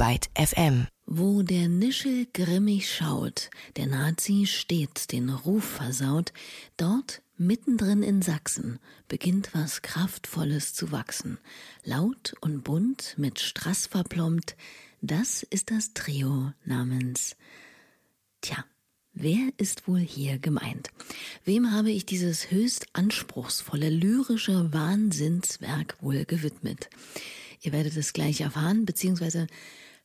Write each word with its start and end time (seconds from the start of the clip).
Byte 0.00 0.30
FM. 0.34 0.86
Wo 1.04 1.42
der 1.42 1.68
Nischel 1.68 2.26
grimmig 2.32 2.90
schaut, 2.90 3.50
der 3.76 3.86
Nazi 3.86 4.46
stets 4.46 5.06
den 5.06 5.28
Ruf 5.28 5.62
versaut, 5.62 6.32
dort 6.78 7.20
mittendrin 7.36 8.02
in 8.02 8.22
Sachsen 8.22 8.78
beginnt 9.08 9.50
was 9.52 9.82
Kraftvolles 9.82 10.72
zu 10.72 10.90
wachsen. 10.90 11.36
Laut 11.84 12.32
und 12.40 12.64
bunt, 12.64 13.12
mit 13.18 13.40
Strass 13.40 13.86
verplombt, 13.88 14.56
das 15.02 15.42
ist 15.42 15.70
das 15.70 15.92
Trio 15.92 16.50
namens. 16.64 17.36
Tja, 18.40 18.64
Wer 19.12 19.50
ist 19.58 19.86
wohl 19.86 19.98
hier 19.98 20.38
gemeint? 20.38 20.88
Wem 21.44 21.72
habe 21.72 21.90
ich 21.90 22.06
dieses 22.06 22.50
höchst 22.50 22.86
anspruchsvolle 22.94 23.90
lyrische 23.90 24.72
Wahnsinnswerk 24.72 25.96
wohl 26.00 26.24
gewidmet? 26.24 26.88
Ihr 27.60 27.72
werdet 27.72 27.96
es 27.98 28.14
gleich 28.14 28.40
erfahren, 28.40 28.86
beziehungsweise 28.86 29.46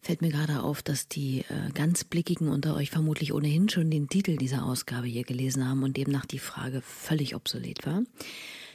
fällt 0.05 0.21
mir 0.21 0.29
gerade 0.29 0.61
auf, 0.61 0.83
dass 0.83 1.07
die 1.07 1.39
äh, 1.39 1.71
ganz 1.73 2.03
Blickigen 2.03 2.49
unter 2.49 2.75
euch 2.75 2.91
vermutlich 2.91 3.33
ohnehin 3.33 3.69
schon 3.69 3.89
den 3.89 4.07
Titel 4.07 4.37
dieser 4.37 4.63
Ausgabe 4.63 5.07
hier 5.07 5.23
gelesen 5.23 5.67
haben 5.67 5.81
und 5.81 5.97
demnach 5.97 6.27
die 6.27 6.37
Frage 6.37 6.81
völlig 6.81 7.35
obsolet 7.35 7.87
war. 7.87 8.03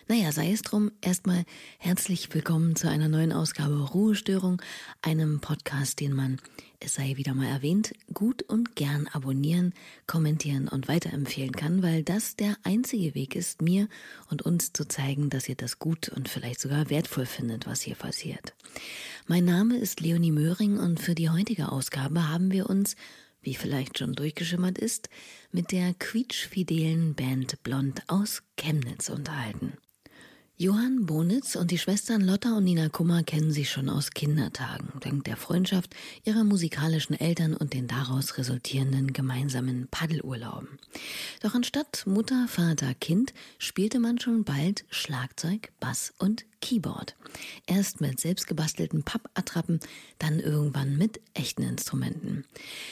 Naja, 0.09 0.33
sei 0.33 0.51
es 0.51 0.63
drum, 0.63 0.91
erstmal 1.01 1.45
herzlich 1.79 2.35
willkommen 2.35 2.75
zu 2.75 2.91
einer 2.91 3.09
neuen 3.09 3.33
Ausgabe 3.33 3.81
Ruhestörung, 3.81 4.61
einem 5.03 5.39
Podcast, 5.41 6.01
den 6.01 6.15
man, 6.15 6.41
es 6.81 6.95
sei 6.95 7.17
wieder 7.17 7.35
mal 7.35 7.47
erwähnt, 7.47 7.93
gut 8.13 8.43
und 8.43 8.75
gern 8.75 9.07
abonnieren, 9.09 9.75
kommentieren 10.07 10.67
und 10.67 10.89
weiterempfehlen 10.89 11.53
kann, 11.53 11.83
weil 11.83 12.03
das 12.03 12.37
der 12.37 12.57
einzige 12.63 13.15
Weg 13.15 13.37
ist, 13.37 13.63
mir 13.63 13.89
und 14.31 14.43
uns 14.43 14.73
zu 14.73 14.87
zeigen, 14.89 15.31
dass 15.31 15.49
ihr 15.49 15.55
das 15.55 15.79
gut 15.79 16.09
und 16.09 16.29
vielleicht 16.29 16.61
sogar 16.61 16.91
wertvoll 16.91 17.27
findet, 17.27 17.67
was 17.67 17.83
hier 17.83 17.95
passiert. 17.95 18.55
Mein 19.27 19.45
Name 19.45 19.77
ist 19.77 20.01
Leonie 20.01 20.33
Möhring 20.33 20.79
und 20.79 21.01
für 21.01 21.15
die 21.15 21.31
heutige 21.31 21.71
Ausgabe 21.71 22.29
haben 22.29 22.51
wir 22.51 22.69
uns 22.69 22.97
wie 23.43 23.55
vielleicht 23.55 23.99
schon 23.99 24.13
durchgeschimmert 24.13 24.79
ist, 24.79 25.09
mit 25.51 25.73
der 25.73 25.95
quietschfidelen 25.95 27.15
Band 27.15 27.63
Blond 27.63 28.03
aus 28.09 28.43
Chemnitz 28.57 29.09
unterhalten. 29.09 29.79
Johann 30.61 31.07
Bonitz 31.07 31.57
und 31.57 31.71
die 31.71 31.79
Schwestern 31.79 32.21
Lotta 32.21 32.55
und 32.55 32.65
Nina 32.65 32.91
Kummer 32.91 33.23
kennen 33.23 33.51
sich 33.51 33.71
schon 33.71 33.89
aus 33.89 34.11
Kindertagen, 34.11 34.93
dank 35.01 35.25
der 35.25 35.39
Freundschaft 35.39 35.95
ihrer 36.25 36.45
musikalischen 36.45 37.19
Eltern 37.19 37.57
und 37.57 37.73
den 37.73 37.89
daraus 37.89 38.37
resultierenden 38.37 39.15
gemeinsamen 39.15 39.89
Paddelurlauben. 39.91 40.79
Doch 41.41 41.55
anstatt 41.55 42.03
Mutter, 42.07 42.47
Vater, 42.47 42.93
Kind 42.93 43.33
spielte 43.57 44.01
man 44.01 44.19
schon 44.19 44.45
bald 44.45 44.85
Schlagzeug, 44.91 45.73
Bass 45.81 46.13
und 46.19 46.45
Keyboard. 46.61 47.17
Erst 47.67 48.01
mit 48.01 48.21
selbstgebastelten 48.21 49.03
Pappattrappen, 49.03 49.81
dann 50.19 50.41
irgendwann 50.41 50.97
mit 50.97 51.21
echten 51.35 51.63
Instrumenten. 51.63 52.45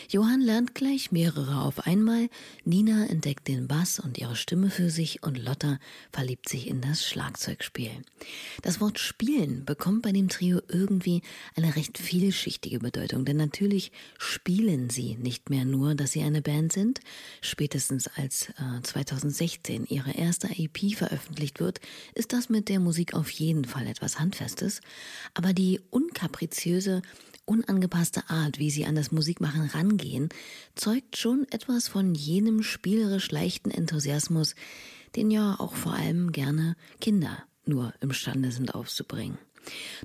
Johann 0.09 0.41
lernt 0.41 0.75
gleich 0.75 1.13
mehrere 1.13 1.63
auf 1.63 1.87
einmal, 1.87 2.29
Nina 2.65 3.07
entdeckt 3.07 3.49
den 3.49 3.69
Bass 3.69 3.99
und 3.99 4.19
ihre 4.19 4.37
Stimme 4.37 4.71
für 4.71 4.91
sich 4.91 5.23
und 5.23 5.39
Lotta 5.39 5.79
verliebt 6.13 6.49
sich 6.49 6.69
in 6.69 6.81
das 6.81 7.05
Schlagzeugspiel. 7.05 7.91
Das 8.63 8.81
Wort 8.81 8.99
spielen 8.99 9.65
bekommt 9.65 10.03
bei 10.03 10.13
dem 10.13 10.29
Trio 10.29 10.61
irgendwie 10.69 11.23
eine 11.55 11.77
recht 11.77 11.99
vielschichtige 11.99 12.79
Bedeutung, 12.79 13.25
denn 13.25 13.37
natürlich 13.37 13.93
spielen 14.19 14.91
sie 14.91 15.17
nicht 15.17 15.51
mehr 15.51 15.65
nur, 15.65 15.95
dass 15.95 16.13
sie 16.13 16.23
eine 16.23 16.43
Band 16.43 16.73
sind. 16.73 17.01
Spätestens 17.41 18.09
als 18.09 18.51
äh, 18.51 18.83
2016 18.83 19.87
ihre 19.87 20.13
erste 20.13 20.49
EP 20.49 20.95
veröffentlicht 20.95 21.61
wird, 21.61 21.81
ist 22.15 22.33
das 22.33 22.49
mit 22.49 22.69
der 22.69 22.81
Musik 22.81 23.15
auf 23.15 23.31
jeden 23.31 23.58
jeden 23.59 23.69
Fall 23.69 23.89
etwas 23.89 24.21
Handfestes, 24.21 24.81
aber 25.35 25.53
die 25.53 25.81
unkapriziöse, 25.91 27.03
unangepasste 27.45 28.29
Art, 28.29 28.59
wie 28.59 28.71
sie 28.71 28.87
an 28.87 28.95
das 28.95 29.11
Musikmachen 29.11 29.67
rangehen, 29.67 30.29
zeugt 30.77 31.17
schon 31.17 31.47
etwas 31.51 31.89
von 31.89 32.15
jenem 32.15 32.63
spielerisch 32.63 33.31
leichten 33.33 33.71
Enthusiasmus, 33.71 34.55
den 35.17 35.31
ja 35.31 35.57
auch 35.59 35.75
vor 35.75 35.95
allem 35.95 36.31
gerne 36.31 36.77
Kinder 37.01 37.43
nur 37.65 37.93
imstande 38.01 38.53
sind 38.53 38.75
aufzubringen. 38.75 39.39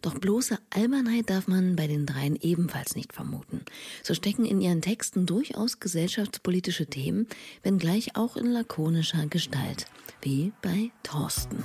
Doch 0.02 0.18
bloße 0.20 0.58
Albernheit 0.70 1.30
darf 1.30 1.48
man 1.48 1.76
bei 1.76 1.88
den 1.88 2.06
dreien 2.06 2.36
ebenfalls 2.36 2.96
nicht 2.96 3.14
vermuten. 3.14 3.62
So 4.04 4.14
stecken 4.14 4.46
in 4.46 4.62
ihren 4.62 4.82
Texten 4.82 5.26
durchaus 5.26 5.80
gesellschaftspolitische 5.80 6.88
Themen, 6.88 7.28
wenngleich 7.64 8.16
auch 8.16 8.36
in 8.38 8.48
lakonischer 8.48 9.26
Gestalt, 9.28 9.86
wie 10.22 10.52
bei 10.62 10.92
Thorsten, 11.04 11.64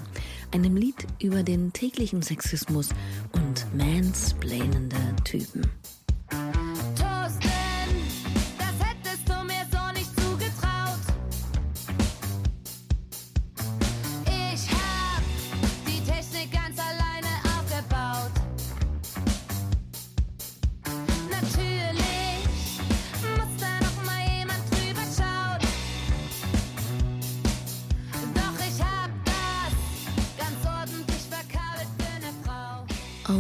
einem 0.53 0.77
Lied 0.77 1.07
über 1.21 1.43
den 1.43 1.73
täglichen 1.73 2.23
Sexismus 2.23 2.91
und 3.33 3.67
mansplainende 3.77 4.97
Typen. 5.25 5.63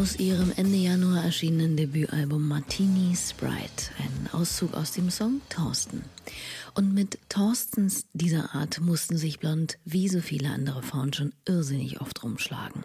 Aus 0.08 0.18
ihrem 0.18 0.50
Ende 0.56 0.78
Januar 0.78 1.22
erschienenen 1.22 1.76
Debütalbum 1.76 2.48
Martini 2.48 3.14
Sprite, 3.14 3.90
ein 3.98 4.30
Auszug 4.32 4.72
aus 4.72 4.92
dem 4.92 5.10
Song 5.10 5.42
Thorsten. 5.50 6.02
Und 6.74 6.94
mit 6.94 7.18
Thorstens 7.28 8.06
dieser 8.14 8.54
Art 8.54 8.80
mussten 8.80 9.18
sich 9.18 9.38
Blond 9.38 9.76
wie 9.84 10.08
so 10.08 10.22
viele 10.22 10.48
andere 10.48 10.82
Frauen 10.82 11.12
schon 11.12 11.34
irrsinnig 11.46 12.00
oft 12.00 12.22
rumschlagen. 12.22 12.84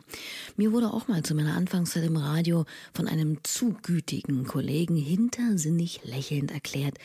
Mir 0.57 0.73
wurde 0.73 0.91
auch 0.91 1.07
mal 1.07 1.23
zu 1.23 1.33
meiner 1.33 1.55
Anfangszeit 1.55 2.03
im 2.03 2.17
Radio 2.17 2.65
von 2.93 3.07
einem 3.07 3.41
zu 3.43 3.73
gütigen 3.81 4.43
Kollegen 4.43 4.97
hintersinnig 4.97 6.01
lächelnd 6.03 6.51
erklärt, 6.51 6.97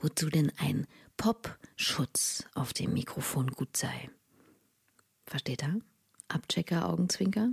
wozu 0.00 0.28
denn 0.28 0.52
ein 0.56 0.86
Popschutz 1.16 2.44
auf 2.54 2.74
dem 2.74 2.92
Mikrofon 2.92 3.48
gut 3.48 3.76
sei. 3.76 4.08
Versteht 5.26 5.64
er? 5.64 5.74
Abchecker, 6.28 6.88
Augenzwinker? 6.88 7.48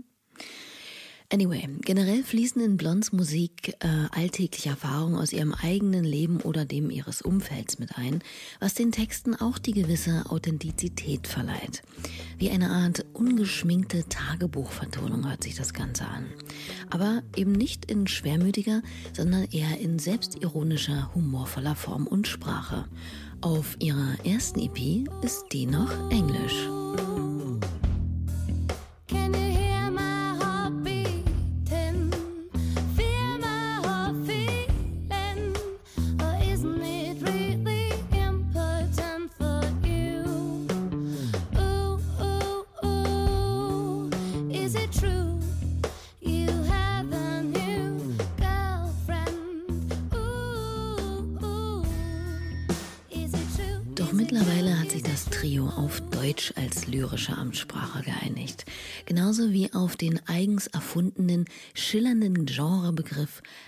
Anyway, 1.34 1.66
generell 1.80 2.24
fließen 2.24 2.62
in 2.62 2.76
Blonds 2.76 3.14
Musik 3.14 3.74
äh, 3.80 3.88
alltägliche 4.12 4.68
Erfahrungen 4.68 5.16
aus 5.16 5.32
ihrem 5.32 5.54
eigenen 5.54 6.04
Leben 6.04 6.42
oder 6.42 6.66
dem 6.66 6.90
ihres 6.90 7.22
Umfelds 7.22 7.80
mit 7.80 7.98
ein, 7.98 8.22
was 8.60 8.74
den 8.74 8.92
Texten 8.92 9.34
auch 9.36 9.58
die 9.58 9.72
gewisse 9.72 10.26
Authentizität 10.28 11.28
verleiht. 11.28 11.84
Wie 12.38 12.50
eine 12.50 12.70
Art 12.70 13.06
ungeschminkte 13.14 14.10
Tagebuchvertonung 14.10 15.26
hört 15.26 15.42
sich 15.42 15.56
das 15.56 15.74
Ganze 15.74 16.06
an. 16.06 16.26
Aber 16.90 17.24
eben 17.38 17.54
nicht 17.54 17.90
in 17.90 18.08
schwermütiger, 18.08 18.82
sondern 19.14 19.46
eher 19.46 19.80
in 19.80 20.00
selbstironischer, 20.00 21.16
humorvoller 21.16 21.76
Form 21.76 22.08
und 22.08 22.28
Sprache. 22.28 22.90
Auf 23.40 23.78
ihrer 23.80 24.18
ersten 24.26 24.60
EP 24.60 25.08
ist 25.24 25.46
die 25.54 25.66
noch 25.66 26.12
Englisch. 26.12 26.68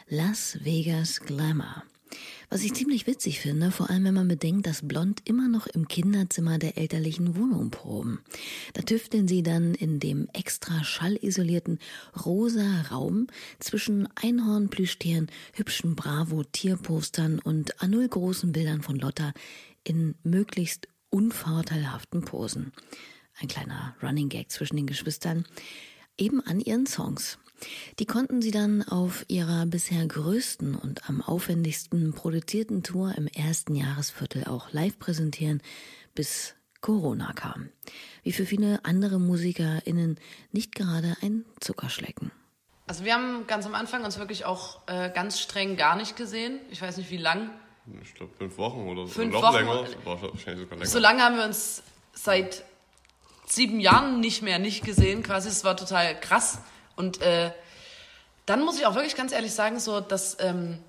Las 0.10 0.60
Vegas 0.64 1.22
Glamour. 1.22 1.84
Was 2.50 2.64
ich 2.64 2.74
ziemlich 2.74 3.08
witzig 3.08 3.40
finde, 3.40 3.72
vor 3.72 3.90
allem 3.90 4.04
wenn 4.04 4.14
man 4.14 4.28
bedenkt, 4.28 4.68
dass 4.68 4.88
Blond 4.88 5.22
immer 5.26 5.48
noch 5.48 5.66
im 5.66 5.88
Kinderzimmer 5.88 6.60
der 6.60 6.78
elterlichen 6.78 7.38
Wohnung 7.38 7.72
proben. 7.72 8.20
Da 8.74 8.82
tüfteln 8.82 9.28
sie 9.28 9.44
dann 9.44 9.74
in 9.74 10.00
dem 10.00 10.28
extra 10.34 10.84
schallisolierten 10.84 11.80
rosa 12.26 12.82
Raum 12.92 13.28
zwischen 13.60 14.08
Einhornplüschtieren, 14.16 15.32
hübschen 15.54 15.96
Bravo-Tierpostern 15.96 17.40
und 17.40 17.82
a 17.82 17.88
großen 17.88 18.52
Bildern 18.52 18.82
von 18.82 18.98
Lotta 18.98 19.34
in 19.84 20.16
möglichst 20.24 20.90
unvorteilhaften 21.12 22.26
Posen. 22.26 22.74
Ein 23.40 23.48
kleiner 23.48 23.96
Running 24.04 24.30
Gag 24.30 24.52
zwischen 24.52 24.76
den 24.76 24.88
Geschwistern, 24.88 25.46
eben 26.18 26.42
an 26.42 26.60
ihren 26.60 26.86
Songs. 26.86 27.40
Die 28.00 28.06
konnten 28.06 28.42
sie 28.42 28.52
dann 28.52 28.82
auf 28.84 29.26
ihrer 29.28 29.66
bisher 29.66 30.06
größten 30.06 30.76
und 30.76 31.10
am 31.10 31.22
aufwendigsten 31.22 32.14
produzierten 32.14 32.84
Tour 32.84 33.14
im 33.18 33.28
ersten 33.28 33.76
Jahresviertel 33.76 34.46
auch 34.46 34.72
live 34.72 34.98
präsentieren, 35.00 35.62
bis 36.16 36.56
Corona 36.82 37.34
kam. 37.34 37.70
Wie 38.24 38.34
für 38.34 38.46
viele 38.46 38.84
andere 38.84 39.20
MusikerInnen 39.20 40.20
nicht 40.52 40.76
gerade 40.76 41.16
ein 41.22 41.46
Zuckerschlecken. 41.60 42.32
Also 42.86 43.06
wir 43.06 43.14
haben 43.14 43.48
ganz 43.48 43.66
am 43.66 43.76
Anfang 43.76 44.04
uns 44.04 44.20
wirklich 44.20 44.46
auch 44.46 44.82
äh, 44.88 45.10
ganz 45.10 45.40
streng 45.40 45.78
gar 45.78 45.96
nicht 45.96 46.18
gesehen. 46.18 46.60
Ich 46.70 46.82
weiß 46.82 46.98
nicht 46.98 47.10
wie 47.10 47.18
lang. 47.18 47.50
Ich 48.02 48.14
glaube 48.14 48.34
fünf 48.38 48.58
Wochen 48.58 48.88
oder 48.88 49.08
so. 49.08 49.14
Fünf 49.14 49.34
Wochen. 49.34 49.56
länger. 49.56 49.88
Wahrscheinlich 50.04 50.64
sogar 50.64 50.78
länger. 50.78 50.86
So 50.86 51.00
lange 51.00 51.22
haben 51.22 51.38
wir 51.38 51.46
uns 51.46 51.84
seit 52.14 52.64
sieben 53.46 53.80
Jahren 53.80 54.20
nicht 54.20 54.42
mehr 54.42 54.60
nicht 54.60 54.84
gesehen. 54.84 55.24
Quasi, 55.24 55.50
es 55.50 55.64
war 55.64 55.78
total 55.78 56.20
krass. 56.20 56.60
Und 56.96 57.22
äh, 57.22 57.52
dann 58.46 58.64
muss 58.64 58.78
ich 58.78 58.86
auch 58.86 58.96
wirklich 58.96 59.16
ganz 59.16 59.32
ehrlich 59.32 59.54
sagen, 59.54 59.80
so 59.80 60.00
dass 60.00 60.38
ähm, 60.40 60.80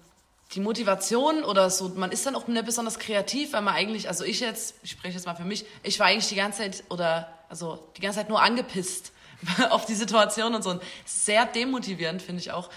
die 0.52 0.60
Motivation 0.60 1.44
oder 1.44 1.70
so, 1.70 1.88
man 1.90 2.12
ist 2.12 2.26
dann 2.26 2.36
auch 2.36 2.46
nicht 2.46 2.64
besonders 2.64 2.98
kreativ, 2.98 3.52
weil 3.52 3.62
man 3.62 3.74
eigentlich, 3.74 4.08
also 4.08 4.24
ich 4.24 4.40
jetzt, 4.40 4.76
ich 4.82 4.92
spreche 4.92 5.14
jetzt 5.14 5.26
mal 5.26 5.34
für 5.34 5.44
mich, 5.44 5.64
ich 5.82 5.98
war 5.98 6.06
eigentlich 6.06 6.28
die 6.28 6.36
ganze 6.36 6.58
Zeit 6.58 6.84
oder 6.90 7.28
also 7.48 7.88
die 7.96 8.00
ganze 8.00 8.18
Zeit 8.18 8.28
nur 8.28 8.42
angepisst 8.42 9.12
auf 9.70 9.86
die 9.86 9.94
Situation 9.94 10.54
und 10.54 10.62
so. 10.62 10.70
Und 10.70 10.82
sehr 11.04 11.46
demotivierend, 11.46 12.22
finde 12.22 12.40
ich 12.40 12.52
auch. 12.52 12.70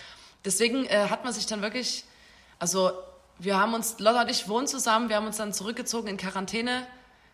Deswegen 0.46 0.86
äh, 0.86 1.08
hat 1.10 1.24
man 1.24 1.34
sich 1.34 1.46
dann 1.46 1.62
wirklich, 1.62 2.04
also 2.60 2.92
wir 3.40 3.60
haben 3.60 3.74
uns, 3.74 4.00
Lotta 4.00 4.22
und 4.22 4.32
ich 4.32 4.48
wohnen 4.48 4.68
zusammen, 4.68 5.10
wir 5.10 5.16
haben 5.16 5.28
uns 5.28 5.38
dann 5.38 5.54
zurückgezogen 5.54 6.08
in 6.08 6.18
Quarantäne. 6.18 6.88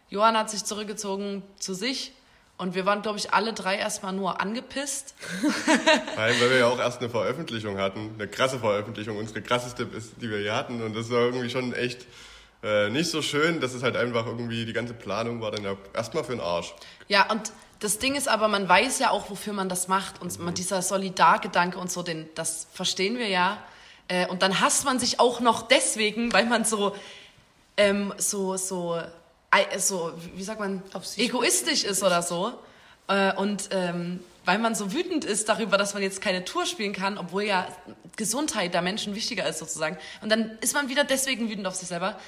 Johann 0.10 0.38
hat 0.38 0.50
sich 0.50 0.66
zurückgezogen 0.66 1.44
zu 1.60 1.74
sich. 1.74 2.14
Und 2.58 2.76
wir 2.76 2.86
waren, 2.86 3.02
glaube 3.02 3.18
ich, 3.18 3.34
alle 3.34 3.54
drei 3.54 3.78
erstmal 3.78 4.14
nur 4.14 4.40
angepisst. 4.40 5.16
Nein, 6.16 6.36
weil 6.40 6.50
wir 6.52 6.58
ja 6.60 6.68
auch 6.68 6.80
erst 6.80 7.00
eine 7.00 7.10
Veröffentlichung 7.10 7.78
hatten, 7.78 8.12
eine 8.14 8.28
krasse 8.28 8.60
Veröffentlichung, 8.60 9.18
unsere 9.18 9.42
krasseste, 9.42 9.88
die 10.22 10.30
wir 10.30 10.38
hier 10.38 10.56
hatten. 10.56 10.82
Und 10.82 10.96
das 10.96 11.10
war 11.10 11.20
irgendwie 11.22 11.50
schon 11.50 11.74
echt 11.74 12.06
äh, 12.64 12.90
nicht 12.90 13.10
so 13.10 13.22
schön. 13.22 13.60
Das 13.60 13.74
ist 13.74 13.84
halt 13.84 13.98
einfach 13.98 14.28
irgendwie, 14.28 14.66
die 14.66 14.74
ganze 14.74 14.94
Planung 14.94 15.42
war 15.42 15.52
dann 15.52 15.64
ja 15.64 15.76
erstmal 15.94 16.24
für 16.24 16.34
den 16.34 16.42
Arsch. 16.42 16.74
Ja, 17.08 17.30
und 17.32 17.52
das 17.80 17.98
Ding 18.00 18.16
ist 18.16 18.30
aber, 18.30 18.48
man 18.48 18.70
weiß 18.70 19.00
ja 19.00 19.10
auch, 19.10 19.30
wofür 19.30 19.54
man 19.54 19.68
das 19.68 19.88
macht. 19.88 20.22
Und 20.22 20.40
mhm. 20.40 20.54
dieser 20.54 20.82
Solidargedanke 20.82 21.78
und 21.78 21.92
so, 21.92 22.04
den, 22.04 22.30
das 22.36 22.68
verstehen 22.72 23.18
wir 23.18 23.28
ja. 23.28 23.58
Äh, 24.08 24.28
und 24.28 24.42
dann 24.42 24.62
hasst 24.62 24.86
man 24.86 25.00
sich 25.00 25.20
auch 25.20 25.40
noch 25.40 25.68
deswegen, 25.68 26.32
weil 26.32 26.46
man 26.46 26.66
so, 26.66 26.96
ähm, 27.78 28.14
so, 28.18 28.56
so 28.58 29.02
so, 29.78 30.14
wie 30.36 30.44
sagt 30.44 30.60
man, 30.60 30.82
egoistisch 31.18 31.84
ist 31.84 32.04
oder 32.04 32.22
so. 32.22 32.54
Äh, 33.08 33.36
und 33.36 33.70
ähm, 33.72 34.20
weil 34.46 34.60
man 34.60 34.76
so 34.76 34.92
wütend 34.92 35.24
ist 35.24 35.48
darüber, 35.48 35.78
dass 35.78 35.94
man 35.94 36.04
jetzt 36.04 36.22
keine 36.22 36.44
Tour 36.44 36.66
spielen 36.66 36.94
kann, 36.94 37.18
obwohl 37.18 37.44
ja 37.44 37.68
Gesundheit 38.16 38.74
der 38.74 38.82
Menschen 38.82 39.16
wichtiger 39.16 39.48
ist 39.48 39.60
sozusagen. 39.60 39.98
Und 40.22 40.30
dann 40.30 40.58
ist 40.62 40.74
man 40.74 40.90
wieder 40.90 41.04
deswegen 41.04 41.50
wütend 41.50 41.66
auf 41.66 41.76
sich 41.76 41.88
selber. 41.88 42.20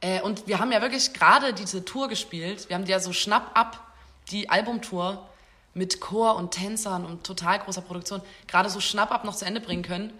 Äh, 0.00 0.20
und 0.20 0.46
wir 0.46 0.58
haben 0.58 0.72
ja 0.72 0.80
wirklich 0.80 1.12
gerade 1.12 1.52
diese 1.52 1.84
Tour 1.84 2.08
gespielt. 2.08 2.68
Wir 2.68 2.76
haben 2.76 2.84
die 2.84 2.92
ja 2.92 3.00
so 3.00 3.12
schnapp 3.12 3.50
ab, 3.54 3.80
die 4.30 4.48
Albumtour 4.48 5.28
mit 5.74 6.00
Chor 6.00 6.36
und 6.36 6.52
Tänzern 6.52 7.04
und 7.04 7.24
total 7.24 7.58
großer 7.58 7.82
Produktion, 7.82 8.22
gerade 8.48 8.70
so 8.70 8.80
schnapp 8.80 9.12
ab 9.12 9.24
noch 9.24 9.36
zu 9.36 9.44
Ende 9.44 9.60
bringen 9.60 9.82
können. 9.82 10.12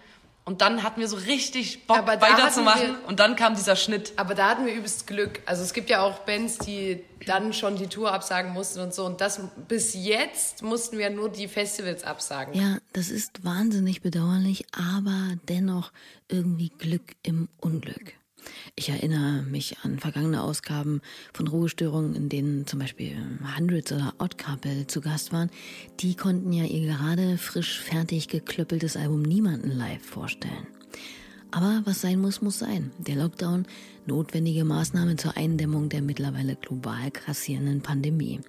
Und 0.47 0.61
dann 0.61 0.81
hatten 0.81 1.01
wir 1.01 1.09
so 1.09 1.17
richtig 1.17 1.87
Bock 1.87 2.07
weiterzumachen. 2.07 2.95
Und 3.05 3.19
dann 3.19 3.35
kam 3.35 3.55
dieser 3.55 3.75
Schnitt. 3.75 4.13
Aber 4.15 4.33
da 4.33 4.47
hatten 4.47 4.65
wir 4.65 4.73
übelst 4.73 5.05
Glück. 5.05 5.41
Also 5.45 5.61
es 5.61 5.73
gibt 5.73 5.89
ja 5.89 6.01
auch 6.01 6.19
Bands, 6.19 6.57
die 6.59 7.03
dann 7.25 7.51
schon 7.51 7.75
die 7.75 7.87
Tour 7.87 8.13
absagen 8.13 8.53
mussten 8.53 8.79
und 8.79 8.93
so. 8.93 9.03
Und 9.03 9.19
das 9.19 9.41
bis 9.67 9.93
jetzt 9.93 10.63
mussten 10.63 10.97
wir 10.99 11.09
nur 11.09 11.27
die 11.27 11.49
Festivals 11.49 12.05
absagen. 12.05 12.53
Ja, 12.53 12.77
das 12.93 13.09
ist 13.09 13.43
wahnsinnig 13.43 14.01
bedauerlich, 14.01 14.63
aber 14.71 15.35
dennoch 15.49 15.91
irgendwie 16.29 16.69
Glück 16.69 17.17
im 17.23 17.49
Unglück. 17.59 18.13
Ich 18.75 18.89
erinnere 18.89 19.43
mich 19.43 19.77
an 19.83 19.99
vergangene 19.99 20.43
Ausgaben 20.43 21.01
von 21.33 21.47
Ruhestörungen, 21.47 22.15
in 22.15 22.29
denen 22.29 22.67
zum 22.67 22.79
Beispiel 22.79 23.15
Hundreds 23.57 23.91
oder 23.91 24.13
Odd 24.19 24.37
Couple 24.37 24.87
zu 24.87 25.01
Gast 25.01 25.33
waren. 25.33 25.49
Die 25.99 26.15
konnten 26.15 26.53
ja 26.53 26.65
ihr 26.65 26.87
gerade 26.87 27.37
frisch 27.37 27.79
fertig 27.79 28.27
geklöppeltes 28.27 28.97
Album 28.97 29.21
niemanden 29.21 29.71
live 29.71 30.03
vorstellen. 30.03 30.67
Aber 31.51 31.81
was 31.85 32.01
sein 32.01 32.19
muss, 32.19 32.41
muss 32.41 32.59
sein. 32.59 32.91
Der 32.97 33.15
Lockdown, 33.15 33.65
notwendige 34.05 34.65
Maßnahme 34.65 35.15
zur 35.15 35.37
Eindämmung 35.37 35.89
der 35.89 36.01
mittlerweile 36.01 36.55
global 36.55 37.09
grassierenden 37.11 37.81
Pandemie. 37.81 38.41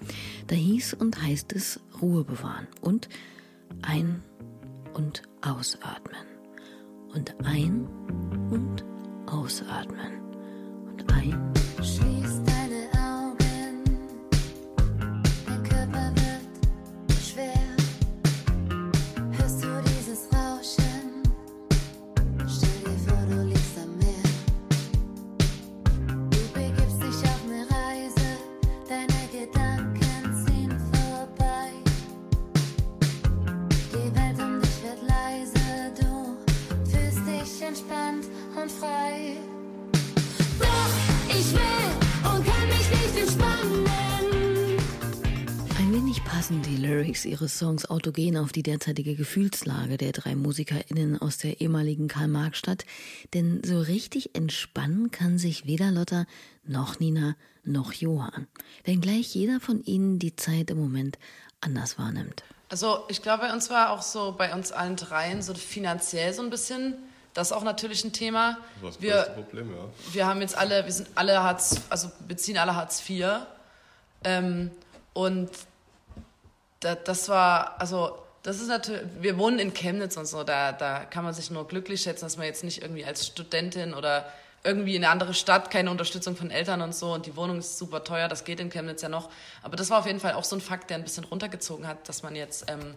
Da 0.49 0.57
hieß 0.57 0.95
und 0.95 1.23
heißt 1.23 1.53
es 1.53 1.81
Ruhe 2.03 2.25
bewahren 2.25 2.67
und 2.81 3.09
ein- 3.83 4.23
und 4.95 5.23
ausatmen. 5.43 6.27
Und 7.15 7.35
ein- 7.45 7.87
und 8.51 8.85
ausatmen 9.33 10.21
und 10.89 11.13
ein. 11.13 11.58
Wenig 46.09 46.25
passen 46.25 46.63
die 46.63 46.79
Lyrics 46.79 47.27
ihres 47.27 47.59
Songs 47.59 47.85
autogen 47.85 48.39
auf 48.39 48.51
die 48.51 48.63
derzeitige 48.63 49.15
Gefühlslage 49.15 49.99
der 49.99 50.13
drei 50.13 50.37
MusikerInnen 50.37 51.21
aus 51.21 51.37
der 51.37 51.61
ehemaligen 51.61 52.09
Karl-Marx-Stadt, 52.09 52.87
denn 53.35 53.61
so 53.63 53.79
richtig 53.79 54.35
entspannen 54.35 55.11
kann 55.11 55.37
sich 55.37 55.67
weder 55.67 55.91
Lotta 55.91 56.25
noch 56.65 56.99
Nina 56.99 57.37
noch 57.63 57.93
Johann, 57.93 58.47
wenngleich 58.85 59.35
jeder 59.35 59.61
von 59.61 59.85
ihnen 59.85 60.19
die 60.19 60.35
Zeit 60.35 60.71
im 60.71 60.79
Moment 60.79 61.19
anders 61.61 61.99
wahrnimmt. 61.99 62.43
Also 62.71 63.05
ich 63.09 63.21
glaube, 63.21 63.43
bei 63.43 63.53
uns 63.53 63.69
war 63.69 63.91
auch 63.91 64.01
so, 64.01 64.33
bei 64.33 64.55
uns 64.55 64.73
allen 64.73 64.97
dreien, 64.97 65.43
so 65.43 65.53
finanziell 65.53 66.33
so 66.33 66.41
ein 66.41 66.49
bisschen 66.49 66.95
das 67.35 67.51
ist 67.51 67.53
auch 67.53 67.65
natürlich 67.65 68.03
ein 68.05 68.15
Thema. 68.15 68.57
Das 68.81 68.95
das 68.95 69.03
wir, 69.03 69.13
größte 69.13 69.33
Problem, 69.33 69.71
ja. 69.71 69.85
Wir 70.13 70.27
haben 70.27 70.41
jetzt 70.41 70.57
alle, 70.57 70.87
wir 70.87 70.93
sind 70.93 71.09
alle 71.15 71.43
Hartz, 71.43 71.83
also 71.91 72.11
beziehen 72.27 72.57
alle 72.57 72.75
Hartz 72.75 73.07
IV. 73.07 73.27
Ähm, 74.25 74.71
und 75.13 75.51
da, 76.81 76.95
das 76.95 77.29
war, 77.29 77.81
also 77.81 78.19
das 78.43 78.61
ist 78.61 78.69
natürlich, 78.69 79.03
wir 79.21 79.39
wohnen 79.39 79.59
in 79.59 79.75
Chemnitz 79.75 80.17
und 80.17 80.27
so, 80.27 80.45
da, 80.45 80.73
da 80.73 81.05
kann 81.05 81.25
man 81.25 81.35
sich 81.35 81.51
nur 81.51 81.67
glücklich 81.67 82.03
schätzen, 82.03 82.25
dass 82.25 82.37
man 82.37 82.47
jetzt 82.47 82.65
nicht 82.65 82.83
irgendwie 82.83 83.05
als 83.05 83.27
Studentin 83.27 83.95
oder 83.95 84.31
irgendwie 84.65 84.97
in 84.97 85.05
eine 85.05 85.13
andere 85.13 85.35
Stadt, 85.35 85.71
keine 85.71 85.91
Unterstützung 85.91 86.37
von 86.37 86.51
Eltern 86.51 86.83
und 86.83 86.95
so 86.95 87.13
und 87.13 87.27
die 87.27 87.37
Wohnung 87.37 87.59
ist 87.59 87.79
super 87.79 88.05
teuer, 88.05 88.29
das 88.29 88.45
geht 88.45 88.61
in 88.61 88.71
Chemnitz 88.71 89.03
ja 89.03 89.09
noch. 89.09 89.31
Aber 89.63 89.77
das 89.77 89.91
war 89.91 89.99
auf 90.01 90.07
jeden 90.07 90.21
Fall 90.21 90.33
auch 90.33 90.45
so 90.45 90.57
ein 90.57 90.61
Fakt, 90.61 90.91
der 90.91 90.97
ein 90.97 91.05
bisschen 91.05 91.25
runtergezogen 91.25 91.87
hat, 91.87 92.09
dass 92.09 92.23
man 92.23 92.35
jetzt 92.35 92.71
ähm, 92.71 92.95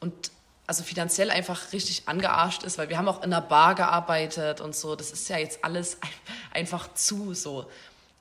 und 0.00 0.30
also 0.66 0.82
finanziell 0.82 1.30
einfach 1.30 1.72
richtig 1.72 2.08
angearscht 2.08 2.64
ist, 2.64 2.76
weil 2.76 2.88
wir 2.88 2.98
haben 2.98 3.08
auch 3.08 3.18
in 3.18 3.32
einer 3.32 3.40
Bar 3.40 3.74
gearbeitet 3.74 4.60
und 4.60 4.74
so. 4.74 4.96
Das 4.96 5.12
ist 5.12 5.28
ja 5.28 5.38
jetzt 5.38 5.64
alles 5.64 5.98
einfach 6.52 6.92
zu 6.94 7.34
so. 7.34 7.70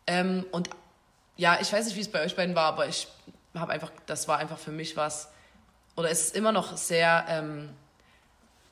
Ähm, 0.05 0.45
und 0.51 0.69
ja, 1.37 1.57
ich 1.59 1.73
weiß 1.73 1.85
nicht, 1.85 1.95
wie 1.95 2.01
es 2.01 2.11
bei 2.11 2.23
euch 2.23 2.35
beiden 2.35 2.55
war, 2.55 2.65
aber 2.65 2.87
ich 2.87 3.07
habe 3.55 3.71
einfach, 3.71 3.91
das 4.05 4.27
war 4.27 4.37
einfach 4.37 4.57
für 4.57 4.71
mich 4.71 4.97
was, 4.97 5.29
oder 5.95 6.09
es 6.09 6.27
ist 6.27 6.35
immer 6.35 6.51
noch 6.51 6.77
sehr 6.77 7.25
ähm, 7.29 7.69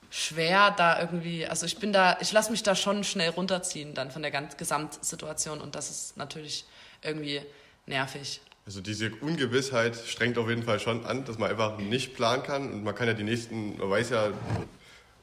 schwer, 0.09 0.71
da 0.71 0.99
irgendwie, 0.99 1.47
also 1.47 1.65
ich 1.65 1.77
bin 1.77 1.93
da, 1.93 2.17
ich 2.21 2.31
lasse 2.31 2.51
mich 2.51 2.63
da 2.63 2.75
schon 2.75 3.03
schnell 3.03 3.29
runterziehen 3.29 3.93
dann 3.93 4.11
von 4.11 4.21
der 4.21 4.31
ganzen 4.31 4.57
Gesamtsituation 4.57 5.61
und 5.61 5.75
das 5.75 5.89
ist 5.89 6.17
natürlich 6.17 6.65
irgendwie 7.01 7.41
nervig. 7.85 8.41
Also 8.65 8.79
diese 8.79 9.11
Ungewissheit 9.21 9.95
strengt 9.95 10.37
auf 10.37 10.47
jeden 10.47 10.63
Fall 10.63 10.79
schon 10.79 11.05
an, 11.05 11.25
dass 11.25 11.37
man 11.37 11.49
einfach 11.49 11.77
nicht 11.79 12.13
planen 12.13 12.43
kann 12.43 12.71
und 12.71 12.83
man 12.83 12.95
kann 12.95 13.07
ja 13.07 13.13
die 13.13 13.23
nächsten, 13.23 13.77
man 13.77 13.89
weiß 13.89 14.11
ja, 14.11 14.31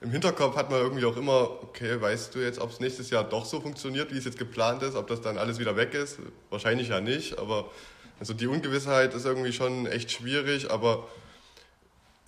im 0.02 0.10
Hinterkopf 0.10 0.56
hat 0.56 0.70
man 0.70 0.80
irgendwie 0.80 1.04
auch 1.04 1.16
immer, 1.16 1.50
okay, 1.62 2.00
weißt 2.00 2.34
du 2.34 2.38
jetzt, 2.38 2.58
ob 2.58 2.70
es 2.70 2.80
nächstes 2.80 3.10
Jahr 3.10 3.22
doch 3.22 3.44
so 3.44 3.60
funktioniert, 3.60 4.12
wie 4.12 4.18
es 4.18 4.24
jetzt 4.24 4.38
geplant 4.38 4.82
ist, 4.82 4.94
ob 4.94 5.06
das 5.08 5.20
dann 5.20 5.36
alles 5.38 5.58
wieder 5.58 5.76
weg 5.76 5.94
ist? 5.94 6.18
Wahrscheinlich 6.48 6.88
ja 6.88 7.00
nicht, 7.00 7.38
aber 7.38 7.70
also 8.20 8.34
die 8.34 8.46
Ungewissheit 8.46 9.14
ist 9.14 9.26
irgendwie 9.26 9.52
schon 9.52 9.86
echt 9.86 10.12
schwierig, 10.12 10.70
aber 10.70 11.08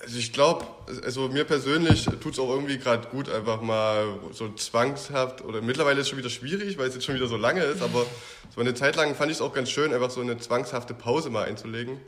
also 0.00 0.18
ich 0.18 0.32
glaube, 0.32 0.66
also 1.04 1.28
mir 1.28 1.44
persönlich 1.44 2.06
tut 2.06 2.32
es 2.32 2.38
auch 2.40 2.50
irgendwie 2.50 2.78
gerade 2.78 3.06
gut, 3.08 3.28
einfach 3.30 3.62
mal 3.62 4.18
so 4.32 4.52
zwangshaft, 4.52 5.42
oder 5.42 5.62
mittlerweile 5.62 6.00
ist 6.00 6.06
es 6.06 6.08
schon 6.08 6.18
wieder 6.18 6.30
schwierig, 6.30 6.76
weil 6.76 6.88
es 6.88 6.94
jetzt 6.94 7.04
schon 7.04 7.14
wieder 7.14 7.28
so 7.28 7.36
lange 7.36 7.62
ist, 7.62 7.82
aber 7.82 8.04
so 8.52 8.60
eine 8.60 8.74
Zeit 8.74 8.96
lang 8.96 9.14
fand 9.14 9.30
ich 9.30 9.36
es 9.36 9.40
auch 9.40 9.52
ganz 9.52 9.70
schön, 9.70 9.94
einfach 9.94 10.10
so 10.10 10.20
eine 10.20 10.38
zwangshafte 10.38 10.92
Pause 10.92 11.30
mal 11.30 11.44
einzulegen. 11.44 12.00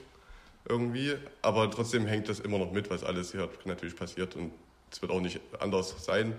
Irgendwie. 0.69 1.15
Aber 1.43 1.71
trotzdem 1.71 2.07
hängt 2.07 2.29
das 2.29 2.41
immer 2.41 2.59
noch 2.59 2.73
mit, 2.73 2.91
was 2.91 3.05
alles 3.05 3.33
hier 3.33 3.49
natürlich 3.65 3.97
passiert. 3.97 4.35
Und 4.35 4.51
es 4.91 5.03
wird 5.03 5.13
auch 5.13 5.21
nicht 5.21 5.41
anders 5.61 5.95
sein. 6.05 6.35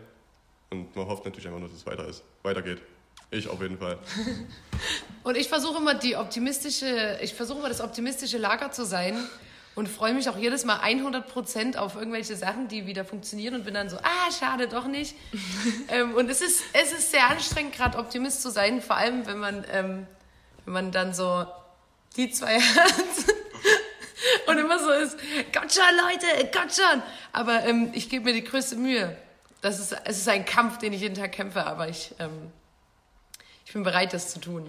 Und 0.71 0.95
man 0.95 1.05
hofft 1.05 1.25
natürlich 1.25 1.47
einfach 1.47 1.59
nur, 1.59 1.69
dass 1.69 1.77
es 1.77 1.85
weiter 1.85 2.07
ist, 2.07 2.23
weitergeht. 2.43 2.81
Ich 3.31 3.47
auf 3.47 3.61
jeden 3.61 3.77
Fall. 3.77 3.97
Und 5.25 5.37
ich 5.37 5.49
versuche 5.49 5.79
immer 5.79 5.95
die 5.95 6.17
optimistische, 6.17 7.17
ich 7.19 7.33
versuche 7.33 7.57
immer 7.57 7.67
das 7.67 7.81
optimistische 7.81 8.37
Lager 8.37 8.71
zu 8.71 8.85
sein 8.85 9.17
und 9.73 9.89
freue 9.89 10.13
mich 10.13 10.29
auch 10.29 10.37
jedes 10.37 10.65
Mal 10.65 10.77
100 10.81 11.27
Prozent 11.27 11.77
auf 11.77 11.95
irgendwelche 11.95 12.35
Sachen, 12.35 12.67
die 12.67 12.85
wieder 12.85 13.05
funktionieren 13.05 13.55
und 13.55 13.65
bin 13.65 13.73
dann 13.73 13.89
so, 13.89 13.97
ah, 13.97 14.31
schade, 14.39 14.67
doch 14.67 14.85
nicht. 14.85 15.15
ähm, 15.87 16.13
und 16.13 16.29
es 16.29 16.41
ist, 16.41 16.61
es 16.73 16.91
ist 16.91 17.09
sehr 17.09 17.27
anstrengend, 17.27 17.73
gerade 17.73 17.97
Optimist 17.97 18.43
zu 18.43 18.51
sein, 18.51 18.83
vor 18.83 18.97
allem, 18.97 19.25
wenn 19.25 19.39
man, 19.39 19.65
ähm, 19.71 20.05
wenn 20.65 20.73
man 20.75 20.91
dann 20.91 21.11
so 21.15 21.47
die 22.17 22.29
zwei 22.29 22.59
hat 22.61 22.93
und 24.45 24.59
immer 24.59 24.77
so 24.77 24.91
ist, 24.91 25.17
Gott 25.51 25.73
schon, 25.73 25.83
Leute, 26.07 26.51
Gott 26.53 26.71
schon. 26.71 27.01
Aber 27.31 27.63
ähm, 27.63 27.89
ich 27.93 28.11
gebe 28.11 28.25
mir 28.25 28.33
die 28.33 28.43
größte 28.43 28.75
Mühe. 28.75 29.17
Das 29.63 29.79
ist, 29.79 29.91
es 30.05 30.19
ist 30.19 30.29
ein 30.29 30.45
Kampf, 30.45 30.77
den 30.77 30.93
ich 30.93 31.01
jeden 31.01 31.15
Tag 31.15 31.31
kämpfe, 31.31 31.65
aber 31.65 31.89
ich, 31.89 32.13
ähm, 32.19 32.51
ich 32.61 32.64
bin 33.75 33.83
bereit, 33.83 34.13
das 34.13 34.31
zu 34.31 34.39
tun. 34.39 34.67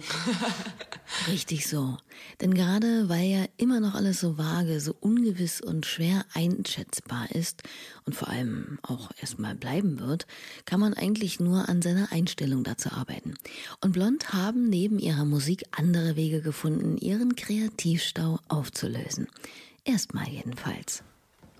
Richtig 1.29 1.65
so. 1.65 1.95
Denn 2.41 2.53
gerade 2.53 3.07
weil 3.07 3.23
ja 3.23 3.45
immer 3.55 3.79
noch 3.79 3.95
alles 3.95 4.19
so 4.19 4.37
vage, 4.37 4.81
so 4.81 4.93
ungewiss 4.99 5.61
und 5.61 5.85
schwer 5.85 6.25
einschätzbar 6.33 7.31
ist 7.31 7.63
und 8.03 8.17
vor 8.17 8.27
allem 8.27 8.79
auch 8.81 9.09
erstmal 9.21 9.55
bleiben 9.55 10.01
wird, 10.01 10.27
kann 10.65 10.81
man 10.81 10.93
eigentlich 10.93 11.39
nur 11.39 11.69
an 11.69 11.81
seiner 11.81 12.11
Einstellung 12.11 12.65
dazu 12.65 12.91
arbeiten. 12.91 13.35
Und 13.79 13.93
Blond 13.93 14.33
haben 14.33 14.69
neben 14.69 14.99
ihrer 14.99 15.23
Musik 15.23 15.63
andere 15.71 16.17
Wege 16.17 16.41
gefunden, 16.41 16.97
ihren 16.97 17.37
Kreativstau 17.37 18.39
aufzulösen. 18.49 19.29
Erstmal 19.85 20.27
jedenfalls. 20.27 21.01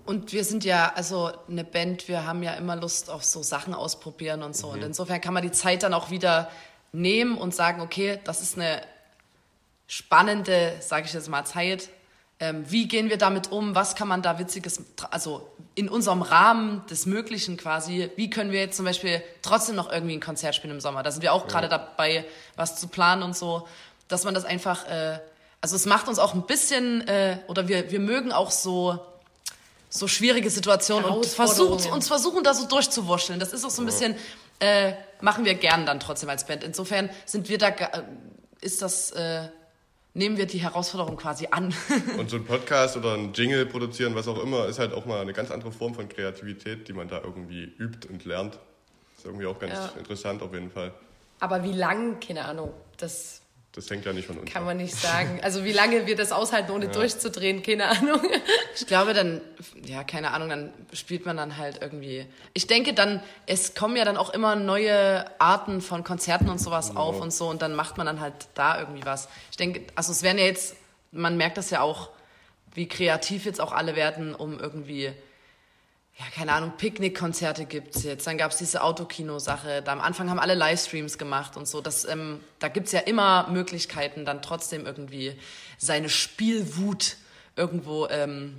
Und 0.04 0.34
wir 0.34 0.44
sind 0.44 0.66
ja, 0.66 0.92
also 0.94 1.32
eine 1.48 1.64
Band, 1.64 2.08
wir 2.08 2.26
haben 2.26 2.42
ja 2.42 2.52
immer 2.56 2.76
Lust 2.76 3.08
auf 3.08 3.24
so 3.24 3.42
Sachen 3.42 3.72
ausprobieren 3.72 4.42
und 4.42 4.54
so. 4.54 4.68
Und 4.68 4.82
insofern 4.82 5.22
kann 5.22 5.32
man 5.32 5.42
die 5.42 5.50
Zeit 5.50 5.82
dann 5.82 5.94
auch 5.94 6.10
wieder 6.10 6.50
nehmen 6.92 7.36
und 7.36 7.54
sagen, 7.54 7.80
okay, 7.80 8.18
das 8.24 8.42
ist 8.42 8.56
eine 8.56 8.82
spannende, 9.86 10.76
sage 10.80 11.06
ich 11.06 11.12
jetzt 11.12 11.28
mal, 11.28 11.44
Zeit. 11.44 11.88
Ähm, 12.40 12.64
wie 12.68 12.86
gehen 12.86 13.10
wir 13.10 13.18
damit 13.18 13.50
um? 13.50 13.74
Was 13.74 13.96
kann 13.96 14.06
man 14.06 14.22
da 14.22 14.38
Witziges, 14.38 14.82
also 15.10 15.50
in 15.74 15.88
unserem 15.88 16.22
Rahmen 16.22 16.86
des 16.86 17.06
Möglichen 17.06 17.56
quasi, 17.56 18.10
wie 18.14 18.30
können 18.30 18.52
wir 18.52 18.60
jetzt 18.60 18.76
zum 18.76 18.84
Beispiel 18.84 19.22
trotzdem 19.42 19.74
noch 19.74 19.90
irgendwie 19.90 20.14
ein 20.14 20.20
Konzert 20.20 20.54
spielen 20.54 20.74
im 20.74 20.80
Sommer? 20.80 21.02
Da 21.02 21.10
sind 21.10 21.22
wir 21.22 21.32
auch 21.32 21.48
gerade 21.48 21.68
dabei, 21.68 22.24
was 22.54 22.76
zu 22.76 22.86
planen 22.86 23.24
und 23.24 23.36
so, 23.36 23.66
dass 24.06 24.24
man 24.24 24.34
das 24.34 24.44
einfach, 24.44 24.86
äh, 24.86 25.18
also 25.60 25.74
es 25.74 25.86
macht 25.86 26.06
uns 26.06 26.20
auch 26.20 26.34
ein 26.34 26.46
bisschen, 26.46 27.06
äh, 27.08 27.38
oder 27.48 27.66
wir, 27.66 27.90
wir 27.90 28.00
mögen 28.00 28.30
auch 28.30 28.52
so, 28.52 29.00
so 29.90 30.06
schwierige 30.06 30.50
Situationen 30.50 31.10
und 31.10 31.26
versucht, 31.26 31.90
uns 31.90 32.06
versuchen 32.06 32.44
da 32.44 32.54
so 32.54 32.66
durchzuwurschteln. 32.66 33.40
Das 33.40 33.52
ist 33.52 33.64
auch 33.64 33.70
so 33.70 33.82
ein 33.82 33.86
bisschen, 33.86 34.14
äh, 34.60 34.92
machen 35.20 35.44
wir 35.44 35.54
gern 35.54 35.86
dann 35.86 36.00
trotzdem 36.00 36.28
als 36.28 36.46
Band. 36.46 36.64
Insofern 36.64 37.10
sind 37.26 37.48
wir 37.48 37.58
da, 37.58 37.68
äh, 37.68 38.02
ist 38.60 38.82
das, 38.82 39.10
äh, 39.12 39.48
nehmen 40.14 40.36
wir 40.36 40.46
die 40.46 40.58
Herausforderung 40.58 41.16
quasi 41.16 41.48
an. 41.50 41.74
Und 42.18 42.30
so 42.30 42.36
ein 42.36 42.44
Podcast 42.44 42.96
oder 42.96 43.14
ein 43.14 43.32
Jingle 43.32 43.66
produzieren, 43.66 44.14
was 44.14 44.26
auch 44.28 44.42
immer, 44.42 44.66
ist 44.66 44.78
halt 44.78 44.92
auch 44.92 45.06
mal 45.06 45.20
eine 45.20 45.32
ganz 45.32 45.50
andere 45.50 45.72
Form 45.72 45.94
von 45.94 46.08
Kreativität, 46.08 46.88
die 46.88 46.92
man 46.92 47.08
da 47.08 47.20
irgendwie 47.22 47.64
übt 47.64 48.08
und 48.08 48.24
lernt. 48.24 48.58
Ist 49.16 49.24
irgendwie 49.24 49.46
auch 49.46 49.58
ganz 49.58 49.72
Ja. 49.74 49.92
interessant 49.98 50.42
auf 50.42 50.52
jeden 50.54 50.70
Fall. 50.70 50.92
Aber 51.40 51.62
wie 51.62 51.72
lang, 51.72 52.18
keine 52.20 52.44
Ahnung, 52.44 52.72
das 52.96 53.42
Das 53.72 53.90
hängt 53.90 54.06
ja 54.06 54.12
nicht 54.12 54.26
von 54.26 54.38
uns 54.38 54.50
kann 54.50 54.62
ab. 54.62 54.68
man 54.68 54.76
nicht 54.78 54.94
sagen. 54.94 55.40
Also 55.42 55.62
wie 55.62 55.72
lange 55.72 56.06
wir 56.06 56.16
das 56.16 56.32
aushalten, 56.32 56.72
ohne 56.72 56.88
durchzudrehen, 56.88 57.62
keine 57.62 57.88
Ahnung. 57.88 58.20
Ich 58.74 58.86
glaube, 58.86 59.12
dann, 59.12 59.40
ja, 59.84 60.04
keine 60.04 60.32
Ahnung, 60.32 60.48
dann 60.48 60.72
spielt 60.92 61.26
man 61.26 61.36
dann 61.36 61.58
halt 61.58 61.82
irgendwie. 61.82 62.26
Ich 62.54 62.66
denke 62.66 62.94
dann, 62.94 63.22
es 63.46 63.74
kommen 63.74 63.96
ja 63.96 64.04
dann 64.04 64.16
auch 64.16 64.30
immer 64.30 64.56
neue 64.56 65.24
Arten 65.40 65.80
von 65.80 66.02
Konzerten 66.02 66.48
und 66.48 66.58
sowas 66.58 66.96
auf 66.96 67.20
und 67.20 67.32
so 67.32 67.48
und 67.48 67.60
dann 67.60 67.74
macht 67.74 67.98
man 67.98 68.06
dann 68.06 68.20
halt 68.20 68.34
da 68.54 68.78
irgendwie 68.80 69.04
was. 69.04 69.28
Ich 69.50 69.56
denke, 69.58 69.82
also 69.94 70.12
es 70.12 70.22
werden 70.22 70.38
ja 70.38 70.44
jetzt, 70.44 70.76
man 71.12 71.36
merkt 71.36 71.58
das 71.58 71.70
ja 71.70 71.80
auch, 71.80 72.10
wie 72.74 72.88
kreativ 72.88 73.44
jetzt 73.44 73.60
auch 73.60 73.72
alle 73.72 73.96
werden, 73.96 74.34
um 74.34 74.58
irgendwie, 74.58 75.12
ja, 76.18 76.24
keine 76.34 76.52
Ahnung, 76.52 76.72
Picknickkonzerte 76.76 77.64
gibt's 77.64 78.02
jetzt. 78.02 78.26
Dann 78.26 78.38
gab's 78.38 78.56
diese 78.56 78.82
Autokino-Sache. 78.82 79.82
Da 79.82 79.92
am 79.92 80.00
Anfang 80.00 80.28
haben 80.28 80.40
alle 80.40 80.54
Livestreams 80.54 81.16
gemacht 81.16 81.56
und 81.56 81.68
so. 81.68 81.80
Das, 81.80 82.04
ähm, 82.04 82.40
da 82.58 82.66
gibt's 82.66 82.90
ja 82.90 83.00
immer 83.00 83.48
Möglichkeiten, 83.50 84.24
dann 84.24 84.42
trotzdem 84.42 84.84
irgendwie 84.84 85.38
seine 85.78 86.08
Spielwut 86.08 87.16
irgendwo 87.54 88.08
ähm, 88.08 88.58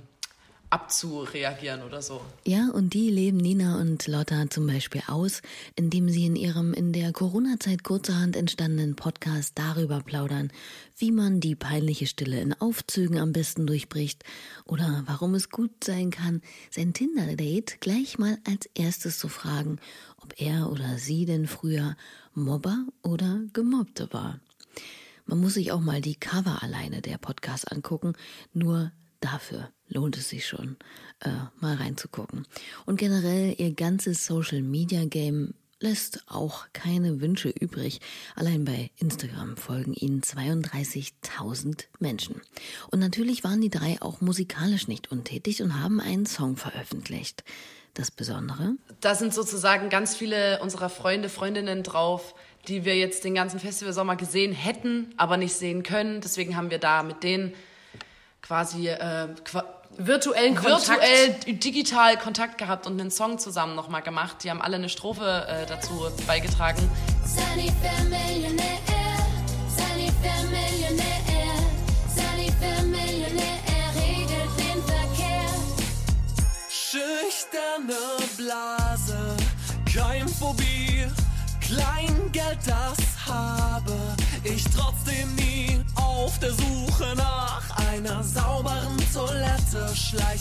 abzureagieren 0.70 1.82
oder 1.82 2.00
so. 2.00 2.20
Ja, 2.46 2.70
und 2.72 2.94
die 2.94 3.10
leben 3.10 3.36
Nina 3.36 3.80
und 3.80 4.06
Lotta 4.06 4.48
zum 4.48 4.66
Beispiel 4.66 5.02
aus, 5.08 5.42
indem 5.74 6.08
sie 6.08 6.26
in 6.26 6.36
ihrem 6.36 6.72
in 6.72 6.92
der 6.92 7.12
Corona-Zeit 7.12 7.82
kurzerhand 7.82 8.36
entstandenen 8.36 8.94
Podcast 8.94 9.58
darüber 9.58 10.00
plaudern, 10.00 10.52
wie 10.96 11.10
man 11.10 11.40
die 11.40 11.56
peinliche 11.56 12.06
Stille 12.06 12.40
in 12.40 12.54
Aufzügen 12.54 13.18
am 13.18 13.32
besten 13.32 13.66
durchbricht 13.66 14.24
oder 14.64 15.02
warum 15.06 15.34
es 15.34 15.50
gut 15.50 15.82
sein 15.82 16.10
kann, 16.10 16.40
sein 16.70 16.92
Tinder-Date 16.92 17.80
gleich 17.80 18.18
mal 18.18 18.38
als 18.46 18.66
erstes 18.74 19.18
zu 19.18 19.28
fragen, 19.28 19.78
ob 20.22 20.40
er 20.40 20.70
oder 20.70 20.98
sie 20.98 21.26
denn 21.26 21.48
früher 21.48 21.96
Mobber 22.32 22.86
oder 23.02 23.40
Gemobbte 23.52 24.12
war. 24.12 24.38
Man 25.26 25.40
muss 25.40 25.54
sich 25.54 25.72
auch 25.72 25.80
mal 25.80 26.00
die 26.00 26.16
Cover 26.16 26.62
alleine 26.62 27.02
der 27.02 27.18
Podcast 27.18 27.70
angucken, 27.72 28.14
nur 28.52 28.92
dafür 29.20 29.70
lohnt 29.90 30.16
es 30.16 30.30
sich 30.30 30.46
schon, 30.46 30.76
äh, 31.20 31.30
mal 31.60 31.76
reinzugucken. 31.76 32.46
Und 32.86 32.96
generell 32.96 33.54
ihr 33.58 33.74
ganzes 33.74 34.24
Social 34.24 34.62
Media 34.62 35.04
Game 35.04 35.54
lässt 35.80 36.22
auch 36.26 36.66
keine 36.72 37.20
Wünsche 37.20 37.48
übrig. 37.48 38.00
Allein 38.36 38.64
bei 38.64 38.90
Instagram 38.98 39.56
folgen 39.56 39.94
ihnen 39.94 40.22
32.000 40.22 41.86
Menschen. 41.98 42.40
Und 42.90 43.00
natürlich 43.00 43.44
waren 43.44 43.60
die 43.60 43.70
drei 43.70 43.96
auch 44.00 44.20
musikalisch 44.20 44.88
nicht 44.88 45.10
untätig 45.10 45.62
und 45.62 45.80
haben 45.82 46.00
einen 46.00 46.26
Song 46.26 46.56
veröffentlicht. 46.56 47.44
Das 47.94 48.12
Besondere? 48.12 48.76
Da 49.00 49.16
sind 49.16 49.34
sozusagen 49.34 49.88
ganz 49.88 50.14
viele 50.14 50.60
unserer 50.62 50.90
Freunde, 50.90 51.28
Freundinnen 51.28 51.82
drauf, 51.82 52.36
die 52.68 52.84
wir 52.84 52.96
jetzt 52.96 53.24
den 53.24 53.34
ganzen 53.34 53.58
Festivalsommer 53.58 54.14
gesehen 54.14 54.52
hätten, 54.52 55.12
aber 55.16 55.36
nicht 55.36 55.54
sehen 55.54 55.82
können. 55.82 56.20
Deswegen 56.20 56.56
haben 56.56 56.70
wir 56.70 56.78
da 56.78 57.02
mit 57.02 57.24
denen 57.24 57.52
quasi 58.42 58.88
äh, 58.88 59.28
Virtuellen 59.96 60.54
Kontakt. 60.54 60.88
virtuell, 60.88 61.34
digital 61.58 62.16
Kontakt 62.16 62.58
gehabt 62.58 62.86
und 62.86 63.00
einen 63.00 63.10
Song 63.10 63.38
zusammen 63.38 63.74
nochmal 63.74 64.02
gemacht. 64.02 64.44
Die 64.44 64.50
haben 64.50 64.62
alle 64.62 64.76
eine 64.76 64.88
Strophe 64.88 65.46
äh, 65.48 65.66
dazu 65.66 66.08
beigetragen. 66.26 66.88
Sunny 67.24 67.70
für 67.82 68.08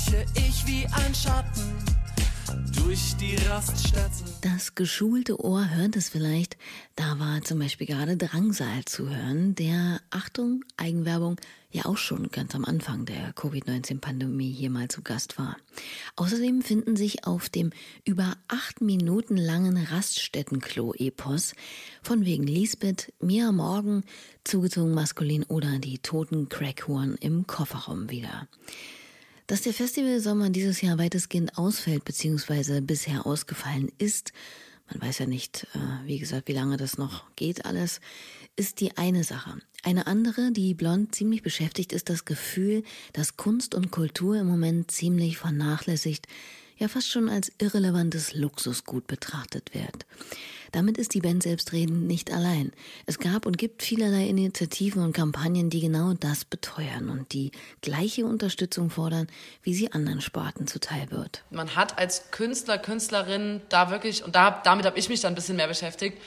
schleiche 0.09 0.25
ich 0.35 0.65
wie 0.65 0.85
ein 0.87 1.13
Schatten 1.13 1.61
durch 2.75 3.15
die 3.17 3.35
Raststätte. 3.47 4.09
Das 4.41 4.73
geschulte 4.73 5.43
Ohr 5.43 5.69
hört 5.69 5.95
es 5.95 6.09
vielleicht. 6.09 6.57
Da 6.95 7.19
war 7.19 7.41
zum 7.43 7.59
Beispiel 7.59 7.85
gerade 7.85 8.17
Drangsal 8.17 8.85
zu 8.85 9.09
hören, 9.09 9.53
der, 9.53 10.01
Achtung, 10.09 10.63
Eigenwerbung, 10.77 11.35
ja 11.71 11.85
auch 11.85 11.97
schon 11.97 12.29
ganz 12.31 12.55
am 12.55 12.65
Anfang 12.65 13.05
der 13.05 13.33
Covid-19-Pandemie 13.33 14.51
hier 14.51 14.71
mal 14.71 14.87
zu 14.87 15.03
Gast 15.03 15.37
war. 15.37 15.57
Außerdem 16.15 16.63
finden 16.63 16.95
sich 16.95 17.27
auf 17.27 17.49
dem 17.49 17.71
über 18.03 18.35
acht 18.47 18.81
Minuten 18.81 19.37
langen 19.37 19.77
Raststättenklo-Epos 19.77 21.53
von 22.01 22.25
wegen 22.25 22.47
Lisbeth, 22.47 23.13
Mia 23.19 23.51
Morgan, 23.51 24.03
zugezogen 24.43 24.95
maskulin 24.95 25.43
oder 25.43 25.77
die 25.77 25.99
toten 25.99 26.49
Crackhuren 26.49 27.15
im 27.17 27.45
Kofferraum 27.45 28.09
wieder. 28.09 28.47
Dass 29.49 29.63
der 29.63 29.73
Festivalsommer 29.73 30.51
dieses 30.51 30.79
Jahr 30.81 30.99
weitestgehend 30.99 31.57
ausfällt 31.57 32.05
bzw. 32.05 32.81
bisher 32.81 33.25
ausgefallen 33.25 33.91
ist, 33.97 34.31
man 34.91 35.01
weiß 35.01 35.17
ja 35.17 35.25
nicht, 35.25 35.65
äh, 35.73 36.05
wie 36.05 36.19
gesagt, 36.19 36.47
wie 36.47 36.53
lange 36.53 36.77
das 36.77 36.99
noch 36.99 37.23
geht 37.35 37.65
alles, 37.65 37.99
ist 38.55 38.79
die 38.79 38.95
eine 38.95 39.23
Sache. 39.23 39.57
Eine 39.81 40.05
andere, 40.05 40.51
die 40.51 40.75
Blond 40.75 41.15
ziemlich 41.15 41.41
beschäftigt, 41.41 41.93
ist 41.93 42.11
das 42.11 42.25
Gefühl, 42.25 42.83
dass 43.13 43.37
Kunst 43.37 43.73
und 43.73 43.89
Kultur 43.89 44.35
im 44.35 44.45
Moment 44.45 44.91
ziemlich 44.91 45.39
vernachlässigt, 45.39 46.27
ja 46.79 46.87
fast 46.87 47.09
schon 47.09 47.29
als 47.29 47.51
irrelevantes 47.59 48.33
Luxusgut 48.33 49.05
betrachtet 49.07 49.73
wird. 49.73 50.05
Damit 50.71 50.97
ist 50.97 51.13
die 51.13 51.21
Band 51.21 51.43
selbstredend 51.43 52.07
nicht 52.07 52.31
allein. 52.31 52.71
Es 53.05 53.19
gab 53.19 53.45
und 53.45 53.57
gibt 53.57 53.81
vielerlei 53.81 54.27
Initiativen 54.27 55.03
und 55.03 55.13
Kampagnen, 55.13 55.69
die 55.69 55.81
genau 55.81 56.13
das 56.13 56.45
beteuern 56.45 57.09
und 57.09 57.33
die 57.33 57.51
gleiche 57.81 58.25
Unterstützung 58.25 58.89
fordern, 58.89 59.27
wie 59.63 59.73
sie 59.73 59.91
anderen 59.91 60.21
Sparten 60.21 60.67
zuteil 60.67 61.09
wird. 61.11 61.43
Man 61.49 61.75
hat 61.75 61.97
als 61.97 62.31
Künstler, 62.31 62.77
Künstlerin 62.77 63.61
da 63.69 63.89
wirklich, 63.89 64.23
und 64.23 64.35
da, 64.35 64.61
damit 64.63 64.85
habe 64.85 64.97
ich 64.99 65.09
mich 65.09 65.21
dann 65.21 65.33
ein 65.33 65.35
bisschen 65.35 65.57
mehr 65.57 65.67
beschäftigt, 65.67 66.19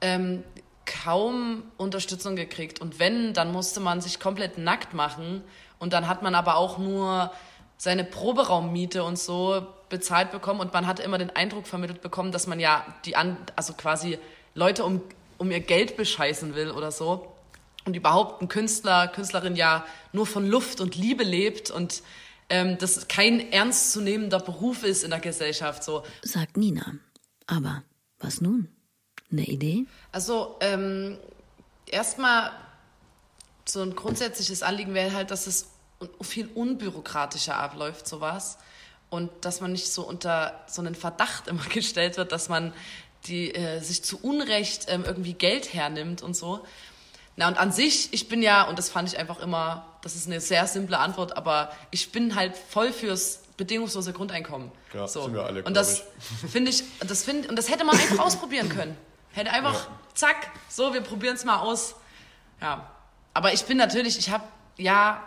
ähm, 0.00 0.42
kaum 0.86 1.62
Unterstützung 1.76 2.36
gekriegt. 2.36 2.80
Und 2.80 2.98
wenn, 2.98 3.32
dann 3.32 3.52
musste 3.52 3.80
man 3.80 4.00
sich 4.00 4.20
komplett 4.20 4.58
nackt 4.58 4.92
machen. 4.92 5.42
Und 5.78 5.92
dann 5.92 6.08
hat 6.08 6.22
man 6.22 6.34
aber 6.34 6.56
auch 6.56 6.78
nur 6.78 7.30
seine 7.84 8.02
Proberaummiete 8.02 9.04
und 9.04 9.18
so 9.18 9.66
bezahlt 9.90 10.32
bekommen. 10.32 10.60
Und 10.60 10.72
man 10.72 10.86
hatte 10.86 11.02
immer 11.02 11.18
den 11.18 11.28
Eindruck 11.28 11.66
vermittelt 11.66 12.00
bekommen, 12.00 12.32
dass 12.32 12.46
man 12.46 12.58
ja 12.58 12.84
die 13.04 13.14
an, 13.14 13.36
also 13.56 13.74
quasi 13.74 14.18
Leute 14.54 14.84
um, 14.84 15.02
um 15.36 15.50
ihr 15.50 15.60
Geld 15.60 15.98
bescheißen 15.98 16.54
will 16.54 16.70
oder 16.70 16.90
so. 16.90 17.30
Und 17.84 17.94
überhaupt 17.94 18.40
ein 18.40 18.48
Künstler, 18.48 19.08
Künstlerin 19.08 19.54
ja 19.54 19.84
nur 20.12 20.26
von 20.26 20.48
Luft 20.48 20.80
und 20.80 20.96
Liebe 20.96 21.24
lebt 21.24 21.70
und 21.70 22.02
ähm, 22.48 22.78
das 22.78 23.06
kein 23.06 23.52
ernstzunehmender 23.52 24.40
Beruf 24.40 24.82
ist 24.82 25.04
in 25.04 25.10
der 25.10 25.20
Gesellschaft. 25.20 25.84
So. 25.84 26.04
Sagt 26.22 26.56
Nina. 26.56 26.94
Aber 27.46 27.82
was 28.18 28.40
nun? 28.40 28.68
Eine 29.30 29.44
Idee? 29.44 29.84
Also 30.10 30.56
ähm, 30.60 31.18
erstmal 31.84 32.50
so 33.66 33.82
ein 33.82 33.94
grundsätzliches 33.94 34.62
Anliegen 34.62 34.94
wäre 34.94 35.12
halt, 35.12 35.30
dass 35.30 35.46
es 35.46 35.73
viel 36.20 36.48
unbürokratischer 36.54 37.56
abläuft, 37.56 38.06
sowas. 38.08 38.58
Und 39.10 39.30
dass 39.44 39.60
man 39.60 39.72
nicht 39.72 39.92
so 39.92 40.06
unter 40.06 40.60
so 40.66 40.80
einen 40.82 40.94
Verdacht 40.94 41.48
immer 41.48 41.62
gestellt 41.72 42.16
wird, 42.16 42.32
dass 42.32 42.48
man 42.48 42.72
die, 43.26 43.54
äh, 43.54 43.80
sich 43.80 44.04
zu 44.04 44.18
Unrecht 44.20 44.86
ähm, 44.88 45.04
irgendwie 45.04 45.34
Geld 45.34 45.72
hernimmt 45.72 46.22
und 46.22 46.34
so. 46.36 46.64
Na, 47.36 47.48
und 47.48 47.58
an 47.58 47.72
sich, 47.72 48.12
ich 48.12 48.28
bin 48.28 48.42
ja, 48.42 48.62
und 48.64 48.78
das 48.78 48.90
fand 48.90 49.08
ich 49.08 49.18
einfach 49.18 49.40
immer, 49.40 49.86
das 50.02 50.14
ist 50.14 50.26
eine 50.26 50.40
sehr 50.40 50.66
simple 50.66 50.98
Antwort, 50.98 51.36
aber 51.36 51.72
ich 51.90 52.12
bin 52.12 52.34
halt 52.36 52.56
voll 52.56 52.92
fürs 52.92 53.40
bedingungslose 53.56 54.12
Grundeinkommen. 54.12 54.70
Ja, 54.92 55.08
so. 55.08 55.24
sind 55.24 55.34
wir 55.34 55.44
alle, 55.44 55.62
Und 55.64 55.74
das 55.76 56.04
finde 56.50 56.70
ich, 56.70 56.84
das 57.00 57.24
finde, 57.24 57.48
und 57.48 57.56
das 57.56 57.68
hätte 57.70 57.84
man 57.84 57.96
einfach 57.96 58.18
ausprobieren 58.24 58.68
können. 58.68 58.96
Hätte 59.32 59.50
einfach, 59.50 59.86
Ja. 59.86 59.98
zack, 60.14 60.50
so, 60.68 60.92
wir 60.94 61.00
probieren 61.00 61.34
es 61.34 61.44
mal 61.44 61.58
aus. 61.58 61.96
Ja. 62.60 62.88
Aber 63.32 63.52
ich 63.52 63.64
bin 63.64 63.78
natürlich, 63.78 64.16
ich 64.18 64.30
habe, 64.30 64.44
ja, 64.76 65.22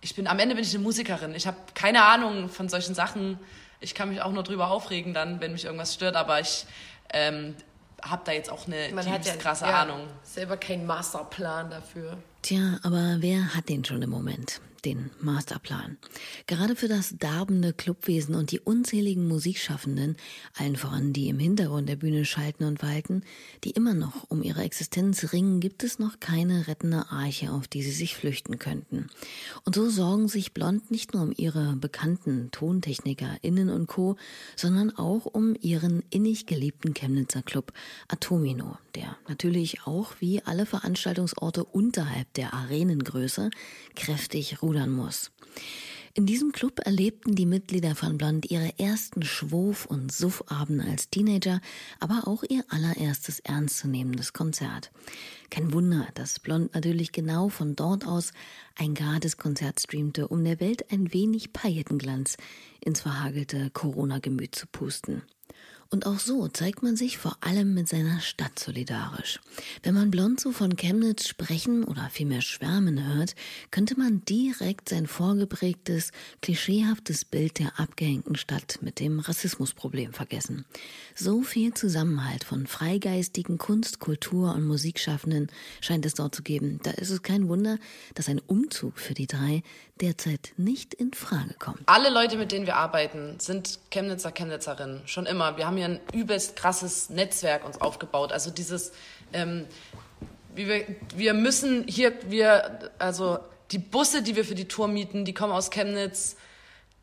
ich 0.00 0.14
bin, 0.14 0.26
am 0.26 0.38
Ende 0.38 0.54
bin 0.54 0.64
ich 0.64 0.74
eine 0.74 0.82
Musikerin. 0.82 1.34
Ich 1.34 1.46
habe 1.46 1.56
keine 1.74 2.04
Ahnung 2.04 2.48
von 2.48 2.68
solchen 2.68 2.94
Sachen. 2.94 3.38
Ich 3.80 3.94
kann 3.94 4.08
mich 4.08 4.22
auch 4.22 4.32
nur 4.32 4.42
drüber 4.42 4.70
aufregen 4.70 5.14
dann, 5.14 5.40
wenn 5.40 5.52
mich 5.52 5.64
irgendwas 5.64 5.94
stört, 5.94 6.16
aber 6.16 6.40
ich 6.40 6.66
ähm, 7.12 7.54
habe 8.02 8.22
da 8.24 8.32
jetzt 8.32 8.50
auch 8.50 8.66
eine 8.66 8.90
Man 8.92 9.10
hat 9.10 9.26
ja 9.26 9.36
krasse 9.36 9.66
ja, 9.66 9.82
Ahnung. 9.82 10.06
selber 10.22 10.56
keinen 10.56 10.86
Masterplan 10.86 11.70
dafür. 11.70 12.16
Tja, 12.42 12.80
aber 12.82 13.18
wer 13.20 13.54
hat 13.54 13.68
den 13.68 13.84
schon 13.84 14.00
im 14.00 14.10
Moment? 14.10 14.62
Den 14.86 15.10
Masterplan. 15.20 15.98
Gerade 16.46 16.74
für 16.74 16.88
das 16.88 17.14
darbende 17.18 17.74
Clubwesen 17.74 18.34
und 18.34 18.50
die 18.50 18.60
unzähligen 18.60 19.28
Musikschaffenden, 19.28 20.16
allen 20.56 20.76
voran 20.76 21.12
die 21.12 21.28
im 21.28 21.38
Hintergrund 21.38 21.86
der 21.86 21.96
Bühne 21.96 22.24
schalten 22.24 22.64
und 22.64 22.82
walten, 22.82 23.22
die 23.62 23.72
immer 23.72 23.92
noch 23.92 24.30
um 24.30 24.42
ihre 24.42 24.62
Existenz 24.62 25.34
ringen, 25.34 25.60
gibt 25.60 25.84
es 25.84 25.98
noch 25.98 26.18
keine 26.18 26.66
rettende 26.66 27.10
Arche, 27.10 27.52
auf 27.52 27.68
die 27.68 27.82
sie 27.82 27.90
sich 27.90 28.16
flüchten 28.16 28.58
könnten. 28.58 29.10
Und 29.66 29.74
so 29.74 29.90
sorgen 29.90 30.28
sich 30.28 30.54
Blond 30.54 30.90
nicht 30.90 31.12
nur 31.12 31.24
um 31.24 31.34
ihre 31.36 31.76
bekannten 31.76 32.50
TontechnikerInnen 32.50 33.68
und 33.68 33.86
Co., 33.86 34.16
sondern 34.56 34.96
auch 34.96 35.26
um 35.26 35.56
ihren 35.60 36.02
innig 36.08 36.46
geliebten 36.46 36.94
Chemnitzer 36.94 37.42
Club 37.42 37.74
Atomino, 38.08 38.78
der 38.94 39.18
natürlich 39.28 39.86
auch 39.86 40.14
wie 40.20 40.42
alle 40.42 40.64
Veranstaltungsorte 40.64 41.64
unterhalb 41.64 42.29
der 42.36 42.54
Arenengröße 42.54 43.50
kräftig 43.94 44.62
rudern 44.62 44.90
muss. 44.90 45.30
In 46.12 46.26
diesem 46.26 46.50
Club 46.50 46.80
erlebten 46.84 47.36
die 47.36 47.46
Mitglieder 47.46 47.94
von 47.94 48.18
Blond 48.18 48.50
ihre 48.50 48.76
ersten 48.80 49.22
Schwurf- 49.22 49.86
und 49.86 50.10
Suffabende 50.10 50.84
als 50.84 51.08
Teenager, 51.08 51.60
aber 52.00 52.26
auch 52.26 52.42
ihr 52.42 52.64
allererstes 52.68 53.38
ernstzunehmendes 53.38 54.32
Konzert. 54.32 54.90
Kein 55.50 55.72
Wunder, 55.72 56.08
dass 56.14 56.40
Blond 56.40 56.74
natürlich 56.74 57.12
genau 57.12 57.48
von 57.48 57.76
dort 57.76 58.08
aus 58.08 58.32
ein 58.74 58.94
Gratiskonzert 58.94 59.78
streamte, 59.80 60.26
um 60.26 60.42
der 60.42 60.58
Welt 60.58 60.90
ein 60.90 61.12
wenig 61.12 61.52
Paillettenglanz 61.52 62.36
ins 62.80 63.02
verhagelte 63.02 63.70
Corona-Gemüt 63.70 64.56
zu 64.56 64.66
pusten. 64.66 65.22
Und 65.92 66.06
auch 66.06 66.20
so 66.20 66.46
zeigt 66.46 66.84
man 66.84 66.94
sich 66.94 67.18
vor 67.18 67.36
allem 67.40 67.74
mit 67.74 67.88
seiner 67.88 68.20
Stadt 68.20 68.60
solidarisch. 68.60 69.40
Wenn 69.82 69.94
man 69.94 70.12
Blond 70.12 70.38
so 70.38 70.52
von 70.52 70.76
Chemnitz 70.76 71.26
sprechen 71.26 71.82
oder 71.82 72.08
vielmehr 72.12 72.42
schwärmen 72.42 73.12
hört, 73.12 73.34
könnte 73.72 73.98
man 73.98 74.24
direkt 74.24 74.88
sein 74.88 75.08
vorgeprägtes, 75.08 76.12
klischeehaftes 76.42 77.24
Bild 77.24 77.58
der 77.58 77.80
abgehängten 77.80 78.36
Stadt 78.36 78.78
mit 78.82 79.00
dem 79.00 79.18
Rassismusproblem 79.18 80.12
vergessen. 80.12 80.64
So 81.16 81.42
viel 81.42 81.74
Zusammenhalt 81.74 82.44
von 82.44 82.68
freigeistigen 82.68 83.58
Kunst, 83.58 83.98
Kultur 83.98 84.54
und 84.54 84.64
Musikschaffenden 84.64 85.48
scheint 85.80 86.06
es 86.06 86.14
dort 86.14 86.36
zu 86.36 86.44
geben. 86.44 86.78
Da 86.84 86.92
ist 86.92 87.10
es 87.10 87.22
kein 87.22 87.48
Wunder, 87.48 87.78
dass 88.14 88.28
ein 88.28 88.38
Umzug 88.38 89.00
für 89.00 89.14
die 89.14 89.26
drei 89.26 89.64
derzeit 90.00 90.52
nicht 90.56 90.94
in 90.94 91.12
Frage 91.12 91.54
kommt. 91.58 91.82
Alle 91.86 92.10
Leute, 92.10 92.36
mit 92.36 92.52
denen 92.52 92.66
wir 92.66 92.76
arbeiten, 92.76 93.38
sind 93.38 93.80
Chemnitzer, 93.90 94.32
Chemnitzerinnen. 94.32 95.02
Schon 95.06 95.26
immer. 95.26 95.56
Wir 95.56 95.66
haben 95.66 95.79
hier 95.80 95.88
ein 95.88 96.00
übelst 96.12 96.56
krasses 96.56 97.10
Netzwerk 97.10 97.64
uns 97.64 97.80
aufgebaut. 97.80 98.32
Also 98.32 98.50
dieses, 98.50 98.92
ähm, 99.32 99.66
wir, 100.54 100.86
wir 101.16 101.34
müssen 101.34 101.84
hier, 101.86 102.12
wir, 102.30 102.90
also 102.98 103.38
die 103.70 103.78
Busse, 103.78 104.22
die 104.22 104.36
wir 104.36 104.44
für 104.44 104.54
die 104.54 104.66
Tour 104.68 104.88
mieten, 104.88 105.24
die 105.24 105.34
kommen 105.34 105.52
aus 105.52 105.70
Chemnitz. 105.70 106.36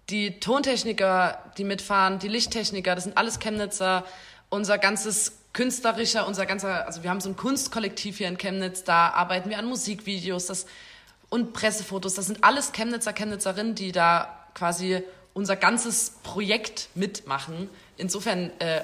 Die 0.09 0.39
Tontechniker, 0.39 1.43
die 1.57 1.63
mitfahren, 1.63 2.19
die 2.19 2.29
Lichttechniker, 2.29 2.95
das 2.95 3.03
sind 3.03 3.17
alles 3.17 3.39
Chemnitzer. 3.39 4.05
Unser 4.49 4.77
ganzes 4.77 5.33
künstlerischer, 5.51 6.27
unser 6.27 6.45
ganzer, 6.45 6.85
also 6.85 7.03
wir 7.03 7.09
haben 7.09 7.19
so 7.19 7.29
ein 7.29 7.35
Kunstkollektiv 7.35 8.19
hier 8.19 8.27
in 8.27 8.37
Chemnitz, 8.37 8.83
da 8.83 9.09
arbeiten 9.09 9.49
wir 9.49 9.57
an 9.57 9.65
Musikvideos, 9.65 10.45
das 10.45 10.65
und 11.29 11.53
Pressefotos. 11.53 12.13
Das 12.13 12.27
sind 12.27 12.43
alles 12.43 12.71
Chemnitzer, 12.71 13.13
Chemnitzerinnen, 13.13 13.75
die 13.75 13.91
da 13.91 14.47
quasi 14.53 15.03
unser 15.37 15.55
ganzes 15.55 16.15
Projekt 16.23 16.89
mitmachen. 16.95 17.69
Insofern, 17.95 18.49
äh, 18.57 18.81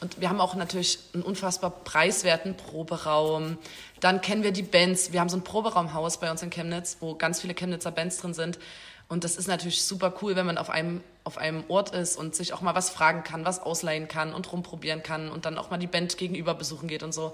und 0.00 0.20
wir 0.20 0.28
haben 0.28 0.40
auch 0.40 0.56
natürlich 0.56 0.98
einen 1.14 1.22
unfassbar 1.22 1.70
preiswerten 1.70 2.56
Proberaum. 2.56 3.56
Dann 4.00 4.20
kennen 4.20 4.42
wir 4.42 4.50
die 4.50 4.64
Bands. 4.64 5.12
Wir 5.12 5.20
haben 5.20 5.28
so 5.28 5.36
ein 5.36 5.44
Proberaumhaus 5.44 6.18
bei 6.18 6.28
uns 6.28 6.42
in 6.42 6.50
Chemnitz, 6.50 6.96
wo 6.98 7.14
ganz 7.14 7.40
viele 7.40 7.54
Chemnitzer 7.54 7.92
Bands 7.92 8.18
drin 8.18 8.34
sind. 8.34 8.58
Und 9.06 9.22
das 9.22 9.36
ist 9.36 9.46
natürlich 9.46 9.84
super 9.84 10.12
cool, 10.22 10.34
wenn 10.34 10.44
man 10.44 10.58
auf 10.58 10.70
einem, 10.70 11.04
auf 11.22 11.38
einem 11.38 11.62
Ort 11.68 11.94
ist 11.94 12.16
und 12.16 12.34
sich 12.34 12.52
auch 12.52 12.62
mal 12.62 12.74
was 12.74 12.90
fragen 12.90 13.22
kann, 13.22 13.44
was 13.44 13.60
ausleihen 13.60 14.08
kann 14.08 14.34
und 14.34 14.50
rumprobieren 14.50 15.04
kann 15.04 15.30
und 15.30 15.44
dann 15.44 15.56
auch 15.56 15.70
mal 15.70 15.78
die 15.78 15.86
Band 15.86 16.16
gegenüber 16.16 16.54
besuchen 16.54 16.88
geht 16.88 17.04
und 17.04 17.14
so. 17.14 17.32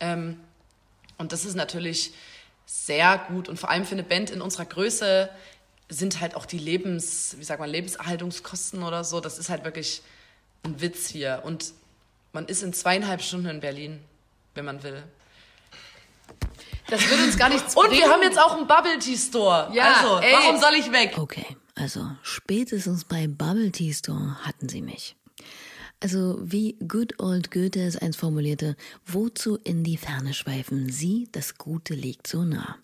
Ähm, 0.00 0.40
und 1.18 1.32
das 1.32 1.44
ist 1.44 1.54
natürlich 1.54 2.14
sehr 2.64 3.18
gut 3.28 3.50
und 3.50 3.60
vor 3.60 3.68
allem 3.68 3.84
für 3.84 3.94
eine 3.94 4.02
Band 4.04 4.30
in 4.30 4.40
unserer 4.40 4.64
Größe 4.64 5.28
sind 5.88 6.20
halt 6.20 6.34
auch 6.34 6.46
die 6.46 6.58
Lebens, 6.58 7.36
wie 7.38 7.44
sagt 7.44 7.60
man, 7.60 7.70
Lebenserhaltungskosten 7.70 8.82
oder 8.82 9.04
so, 9.04 9.20
das 9.20 9.38
ist 9.38 9.48
halt 9.48 9.64
wirklich 9.64 10.02
ein 10.64 10.80
Witz 10.80 11.08
hier. 11.08 11.42
Und 11.44 11.72
man 12.32 12.46
ist 12.46 12.62
in 12.62 12.72
zweieinhalb 12.72 13.22
Stunden 13.22 13.46
in 13.46 13.60
Berlin, 13.60 14.00
wenn 14.54 14.64
man 14.64 14.82
will. 14.82 15.02
Das 16.88 17.08
wird 17.08 17.20
uns 17.20 17.36
gar 17.36 17.48
nichts 17.48 17.74
Und 17.76 17.88
bringen. 17.88 18.02
wir 18.02 18.10
haben 18.10 18.22
jetzt 18.22 18.38
auch 18.38 18.56
einen 18.56 18.66
Bubble 18.66 18.98
Tea 18.98 19.16
Store. 19.16 19.70
Ja, 19.72 19.94
also, 19.94 20.18
ey. 20.18 20.32
warum 20.32 20.60
soll 20.60 20.74
ich 20.74 20.90
weg? 20.92 21.16
Okay, 21.18 21.46
also 21.74 22.10
spätestens 22.22 23.04
bei 23.04 23.26
Bubble 23.26 23.70
Tea 23.70 23.92
Store 23.92 24.36
hatten 24.44 24.68
sie 24.68 24.82
mich. 24.82 25.16
Also 26.00 26.38
wie 26.42 26.76
Good 26.86 27.20
Old 27.20 27.50
Goethe 27.50 27.80
es 27.80 27.96
einst 27.96 28.18
formulierte, 28.18 28.76
wozu 29.06 29.56
in 29.64 29.82
die 29.82 29.96
Ferne 29.96 30.34
schweifen? 30.34 30.90
Sie, 30.90 31.28
das 31.32 31.56
Gute 31.56 31.94
liegt 31.94 32.26
so 32.26 32.44
nah. 32.44 32.76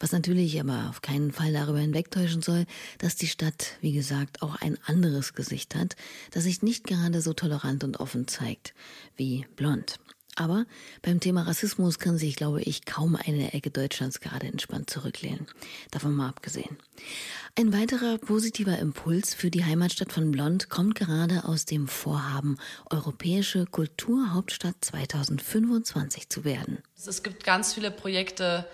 Was 0.00 0.12
natürlich 0.12 0.60
aber 0.60 0.88
auf 0.90 1.02
keinen 1.02 1.32
Fall 1.32 1.52
darüber 1.52 1.78
hinwegtäuschen 1.78 2.42
soll, 2.42 2.66
dass 2.98 3.16
die 3.16 3.28
Stadt, 3.28 3.76
wie 3.80 3.92
gesagt, 3.92 4.42
auch 4.42 4.56
ein 4.56 4.78
anderes 4.86 5.34
Gesicht 5.34 5.74
hat, 5.74 5.96
das 6.30 6.44
sich 6.44 6.62
nicht 6.62 6.86
gerade 6.86 7.20
so 7.20 7.32
tolerant 7.32 7.84
und 7.84 8.00
offen 8.00 8.28
zeigt 8.28 8.74
wie 9.16 9.46
blond. 9.56 9.98
Aber 10.36 10.64
beim 11.02 11.20
Thema 11.20 11.42
Rassismus 11.42 11.98
kann 11.98 12.16
sich, 12.16 12.36
glaube 12.36 12.62
ich, 12.62 12.86
kaum 12.86 13.16
eine 13.16 13.52
Ecke 13.52 13.70
Deutschlands 13.70 14.20
gerade 14.20 14.46
entspannt 14.46 14.88
zurücklehnen. 14.88 15.46
Davon 15.90 16.14
mal 16.14 16.28
abgesehen. 16.28 16.78
Ein 17.58 17.74
weiterer 17.74 18.16
positiver 18.16 18.78
Impuls 18.78 19.34
für 19.34 19.50
die 19.50 19.64
Heimatstadt 19.64 20.10
von 20.10 20.30
Blond 20.30 20.70
kommt 20.70 20.94
gerade 20.94 21.44
aus 21.44 21.66
dem 21.66 21.86
Vorhaben, 21.86 22.56
Europäische 22.88 23.66
Kulturhauptstadt 23.66 24.76
2025 24.80 26.30
zu 26.30 26.44
werden. 26.44 26.78
Es 26.96 27.22
gibt 27.22 27.44
ganz 27.44 27.74
viele 27.74 27.90
Projekte, 27.90 28.66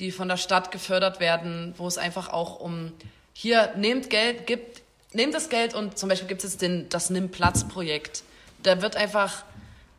die 0.00 0.10
von 0.10 0.28
der 0.28 0.36
Stadt 0.36 0.72
gefördert 0.72 1.20
werden, 1.20 1.74
wo 1.76 1.86
es 1.86 1.98
einfach 1.98 2.28
auch 2.28 2.58
um 2.58 2.92
hier 3.32 3.72
nehmt 3.76 4.10
Geld, 4.10 4.46
gibt 4.46 4.82
nehmt 5.12 5.34
das 5.34 5.48
Geld 5.48 5.74
und 5.74 5.98
zum 5.98 6.08
Beispiel 6.08 6.28
gibt 6.28 6.44
es 6.44 6.56
den, 6.56 6.88
das 6.88 7.10
Nimm-Platz-Projekt. 7.10 8.22
Da 8.62 8.82
wird 8.82 8.96
einfach, 8.96 9.44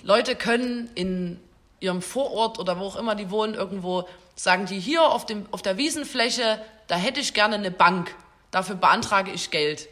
Leute 0.04 0.36
können 0.36 0.90
in 0.96 1.40
ihrem 1.80 2.02
Vorort 2.02 2.60
oder 2.60 2.80
wo 2.80 2.86
auch 2.86 2.96
immer 2.96 3.16
die 3.16 3.30
wohnen, 3.30 3.54
irgendwo 3.54 4.08
sagen 4.36 4.66
die, 4.66 4.80
hier 4.80 5.04
auf, 5.04 5.26
dem, 5.26 5.46
auf 5.52 5.62
der 5.62 5.78
Wiesenfläche, 5.78 6.62
da 6.88 6.96
hätte 6.96 7.20
ich 7.20 7.34
gerne 7.34 7.56
eine 7.56 7.72
Bank. 7.72 8.16
Dafür 8.52 8.76
beantrage 8.76 9.32
ich 9.32 9.52
Geld. 9.52 9.88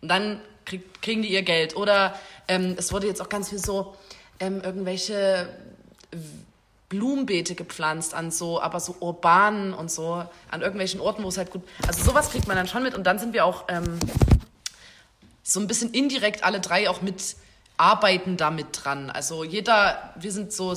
Und 0.00 0.08
dann 0.08 0.40
krieg, 0.64 1.02
kriegen 1.02 1.22
die 1.22 1.28
ihr 1.28 1.42
Geld. 1.42 1.76
Oder 1.76 2.18
ähm, 2.48 2.74
es 2.78 2.92
wurde 2.92 3.06
jetzt 3.06 3.20
auch 3.20 3.28
ganz 3.28 3.50
viel 3.50 3.58
so 3.58 3.94
ähm, 4.40 4.60
irgendwelche 4.62 5.48
Blumenbeete 6.88 7.54
gepflanzt 7.54 8.14
an 8.14 8.30
so, 8.30 8.60
aber 8.60 8.78
so 8.78 8.96
urbanen 9.00 9.74
und 9.74 9.90
so, 9.90 10.24
an 10.50 10.62
irgendwelchen 10.62 11.00
Orten, 11.00 11.24
wo 11.24 11.28
es 11.28 11.36
halt 11.36 11.50
gut. 11.50 11.62
Also 11.86 12.04
sowas 12.04 12.30
kriegt 12.30 12.46
man 12.46 12.56
dann 12.56 12.68
schon 12.68 12.82
mit 12.82 12.94
und 12.94 13.04
dann 13.04 13.18
sind 13.18 13.32
wir 13.32 13.44
auch 13.44 13.64
ähm, 13.68 13.98
so 15.42 15.60
ein 15.60 15.66
bisschen 15.66 15.92
indirekt 15.92 16.44
alle 16.44 16.60
drei 16.60 16.88
auch 16.88 17.02
mit 17.02 17.36
arbeiten 17.76 18.36
damit 18.36 18.68
dran. 18.72 19.10
Also 19.10 19.44
jeder, 19.44 20.14
wir 20.16 20.32
sind 20.32 20.52
so, 20.52 20.70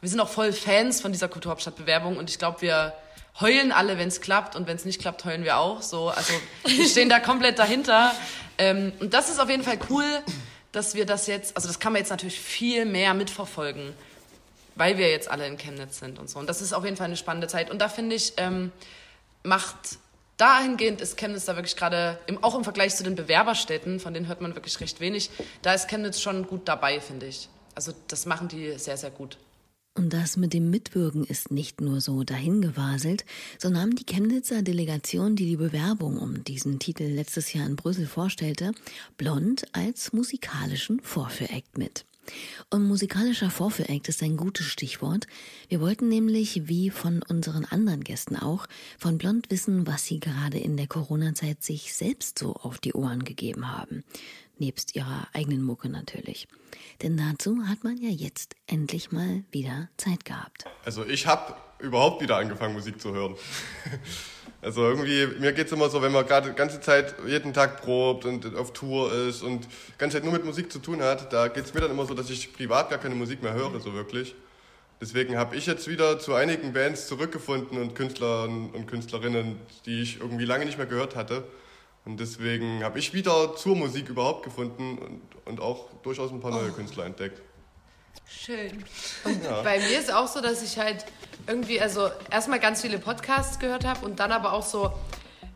wir 0.00 0.08
sind 0.08 0.20
auch 0.20 0.28
voll 0.28 0.52
Fans 0.52 1.00
von 1.00 1.12
dieser 1.12 1.28
Kulturhauptstadtbewerbung 1.28 2.16
und 2.16 2.30
ich 2.30 2.38
glaube, 2.38 2.62
wir 2.62 2.94
heulen 3.40 3.72
alle, 3.72 3.98
wenn 3.98 4.08
es 4.08 4.22
klappt 4.22 4.56
und 4.56 4.66
wenn 4.66 4.76
es 4.76 4.86
nicht 4.86 5.00
klappt, 5.00 5.24
heulen 5.26 5.44
wir 5.44 5.58
auch. 5.58 5.82
So, 5.82 6.08
also 6.08 6.32
wir 6.64 6.88
stehen 6.88 7.10
da 7.10 7.20
komplett 7.20 7.58
dahinter. 7.58 8.12
Ähm, 8.56 8.92
und 9.00 9.12
das 9.12 9.28
ist 9.28 9.38
auf 9.38 9.50
jeden 9.50 9.62
Fall 9.62 9.78
cool, 9.90 10.04
dass 10.72 10.94
wir 10.94 11.04
das 11.04 11.26
jetzt, 11.26 11.56
also 11.56 11.68
das 11.68 11.78
kann 11.78 11.92
man 11.92 12.00
jetzt 12.00 12.10
natürlich 12.10 12.40
viel 12.40 12.86
mehr 12.86 13.12
mitverfolgen 13.12 13.92
weil 14.76 14.98
wir 14.98 15.10
jetzt 15.10 15.30
alle 15.30 15.46
in 15.46 15.56
Chemnitz 15.56 15.98
sind 15.98 16.18
und 16.18 16.30
so. 16.30 16.38
Und 16.38 16.48
das 16.48 16.62
ist 16.62 16.72
auf 16.72 16.84
jeden 16.84 16.96
Fall 16.96 17.06
eine 17.06 17.16
spannende 17.16 17.48
Zeit. 17.48 17.70
Und 17.70 17.80
da 17.80 17.88
finde 17.88 18.14
ich, 18.14 18.34
ähm, 18.36 18.70
macht 19.42 19.98
dahingehend 20.36 21.00
ist 21.00 21.16
Chemnitz 21.16 21.46
da 21.46 21.56
wirklich 21.56 21.76
gerade, 21.76 22.18
auch 22.42 22.54
im 22.54 22.64
Vergleich 22.64 22.94
zu 22.94 23.02
den 23.02 23.14
Bewerberstädten, 23.14 24.00
von 24.00 24.14
denen 24.14 24.28
hört 24.28 24.40
man 24.40 24.54
wirklich 24.54 24.78
recht 24.80 25.00
wenig, 25.00 25.30
da 25.62 25.72
ist 25.72 25.88
Chemnitz 25.88 26.20
schon 26.20 26.46
gut 26.46 26.68
dabei, 26.68 27.00
finde 27.00 27.26
ich. 27.26 27.48
Also 27.74 27.92
das 28.08 28.26
machen 28.26 28.48
die 28.48 28.78
sehr, 28.78 28.96
sehr 28.96 29.10
gut. 29.10 29.38
Und 29.94 30.12
das 30.12 30.36
mit 30.36 30.52
dem 30.52 30.70
Mitwirken 30.70 31.24
ist 31.24 31.50
nicht 31.50 31.80
nur 31.80 32.02
so 32.02 32.22
dahingewaselt, 32.22 33.24
so 33.58 33.70
nahm 33.70 33.96
die 33.96 34.04
Chemnitzer 34.04 34.60
Delegation, 34.60 35.36
die 35.36 35.46
die 35.46 35.56
Bewerbung 35.56 36.18
um 36.18 36.44
diesen 36.44 36.78
Titel 36.78 37.04
letztes 37.04 37.54
Jahr 37.54 37.66
in 37.66 37.76
Brüssel 37.76 38.06
vorstellte, 38.06 38.72
Blond 39.16 39.64
als 39.72 40.12
musikalischen 40.12 41.00
Vorführakt 41.00 41.78
mit. 41.78 42.04
Und 42.70 42.86
musikalischer 42.86 43.50
Vorführakt 43.50 44.08
ist 44.08 44.22
ein 44.22 44.36
gutes 44.36 44.66
Stichwort. 44.66 45.26
Wir 45.68 45.80
wollten 45.80 46.08
nämlich, 46.08 46.68
wie 46.68 46.90
von 46.90 47.22
unseren 47.28 47.64
anderen 47.64 48.04
Gästen 48.04 48.36
auch, 48.36 48.66
von 48.98 49.18
Blond 49.18 49.50
wissen, 49.50 49.86
was 49.86 50.06
sie 50.06 50.20
gerade 50.20 50.58
in 50.58 50.76
der 50.76 50.86
Corona-Zeit 50.86 51.62
sich 51.62 51.94
selbst 51.94 52.38
so 52.38 52.54
auf 52.54 52.78
die 52.78 52.94
Ohren 52.94 53.24
gegeben 53.24 53.70
haben. 53.70 54.04
Nebst 54.58 54.96
ihrer 54.96 55.28
eigenen 55.32 55.62
Mucke 55.62 55.88
natürlich. 55.88 56.48
Denn 57.02 57.16
dazu 57.16 57.58
hat 57.66 57.84
man 57.84 57.96
ja 57.98 58.08
jetzt 58.08 58.56
endlich 58.66 59.12
mal 59.12 59.44
wieder 59.50 59.88
Zeit 59.96 60.24
gehabt. 60.24 60.64
Also 60.84 61.04
ich 61.04 61.26
habe 61.26 61.54
überhaupt 61.78 62.22
wieder 62.22 62.36
angefangen, 62.36 62.74
Musik 62.74 63.00
zu 63.00 63.12
hören. 63.12 63.36
Also 64.62 64.82
irgendwie, 64.82 65.26
mir 65.38 65.52
geht 65.52 65.66
es 65.66 65.72
immer 65.72 65.88
so, 65.88 66.02
wenn 66.02 66.10
man 66.10 66.26
gerade 66.26 66.50
die 66.50 66.56
ganze 66.56 66.80
Zeit 66.80 67.14
jeden 67.24 67.52
Tag 67.52 67.80
probt 67.82 68.24
und 68.24 68.56
auf 68.56 68.72
Tour 68.72 69.12
ist 69.12 69.42
und 69.42 69.64
die 69.64 69.98
ganze 69.98 70.16
Zeit 70.16 70.24
nur 70.24 70.32
mit 70.32 70.44
Musik 70.44 70.72
zu 70.72 70.80
tun 70.80 71.02
hat, 71.02 71.32
da 71.32 71.46
geht 71.46 71.66
es 71.66 71.74
mir 71.74 71.82
dann 71.82 71.92
immer 71.92 72.04
so, 72.04 72.14
dass 72.14 72.30
ich 72.30 72.52
privat 72.52 72.90
gar 72.90 72.98
keine 72.98 73.14
Musik 73.14 73.44
mehr 73.44 73.52
höre, 73.52 73.78
so 73.78 73.94
wirklich. 73.94 74.34
Deswegen 75.00 75.36
habe 75.36 75.54
ich 75.54 75.66
jetzt 75.66 75.88
wieder 75.88 76.18
zu 76.18 76.34
einigen 76.34 76.72
Bands 76.72 77.06
zurückgefunden 77.06 77.78
und 77.78 77.94
Künstlern 77.94 78.70
und 78.70 78.86
Künstlerinnen, 78.86 79.56
die 79.84 80.02
ich 80.02 80.20
irgendwie 80.20 80.46
lange 80.46 80.64
nicht 80.64 80.78
mehr 80.78 80.86
gehört 80.86 81.14
hatte. 81.14 81.44
Und 82.06 82.20
deswegen 82.20 82.84
habe 82.84 83.00
ich 83.00 83.12
wieder 83.12 83.56
zur 83.56 83.74
Musik 83.74 84.08
überhaupt 84.08 84.44
gefunden 84.44 84.96
und, 84.96 85.20
und 85.44 85.60
auch 85.60 85.88
durchaus 86.02 86.30
ein 86.30 86.40
paar 86.40 86.52
neue 86.52 86.70
oh. 86.70 86.72
Künstler 86.72 87.04
entdeckt. 87.04 87.42
Schön. 88.28 88.84
Und 89.24 89.44
ja. 89.44 89.60
bei 89.64 89.78
mir 89.80 89.98
ist 89.98 90.14
auch 90.14 90.28
so, 90.28 90.40
dass 90.40 90.62
ich 90.62 90.78
halt 90.78 91.04
irgendwie, 91.48 91.80
also 91.80 92.08
erstmal 92.30 92.60
ganz 92.60 92.82
viele 92.82 92.98
Podcasts 92.98 93.58
gehört 93.58 93.84
habe 93.84 94.06
und 94.06 94.20
dann 94.20 94.30
aber 94.30 94.52
auch 94.52 94.62
so 94.62 94.92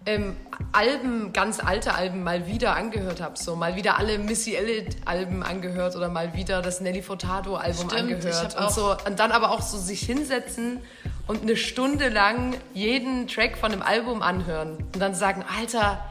ähm, 0.06 0.36
Alben, 0.72 1.32
ganz 1.32 1.60
alte 1.60 1.94
Alben 1.94 2.24
mal 2.24 2.48
wieder 2.48 2.74
angehört 2.74 3.20
habe. 3.20 3.38
So 3.38 3.54
mal 3.54 3.76
wieder 3.76 3.98
alle 3.98 4.18
Missy 4.18 4.56
Elliott-Alben 4.56 5.44
angehört 5.44 5.94
oder 5.94 6.08
mal 6.08 6.34
wieder 6.34 6.62
das 6.62 6.80
Nelly 6.80 7.02
Furtado-Album 7.02 7.90
angehört. 7.90 8.56
Und, 8.58 8.72
so, 8.72 8.96
und 9.06 9.20
dann 9.20 9.30
aber 9.30 9.52
auch 9.52 9.62
so 9.62 9.78
sich 9.78 10.02
hinsetzen 10.02 10.80
und 11.28 11.42
eine 11.42 11.56
Stunde 11.56 12.08
lang 12.08 12.56
jeden 12.74 13.28
Track 13.28 13.56
von 13.56 13.72
einem 13.72 13.82
Album 13.82 14.20
anhören. 14.22 14.78
Und 14.92 14.98
dann 14.98 15.14
sagen, 15.14 15.44
Alter, 15.56 16.04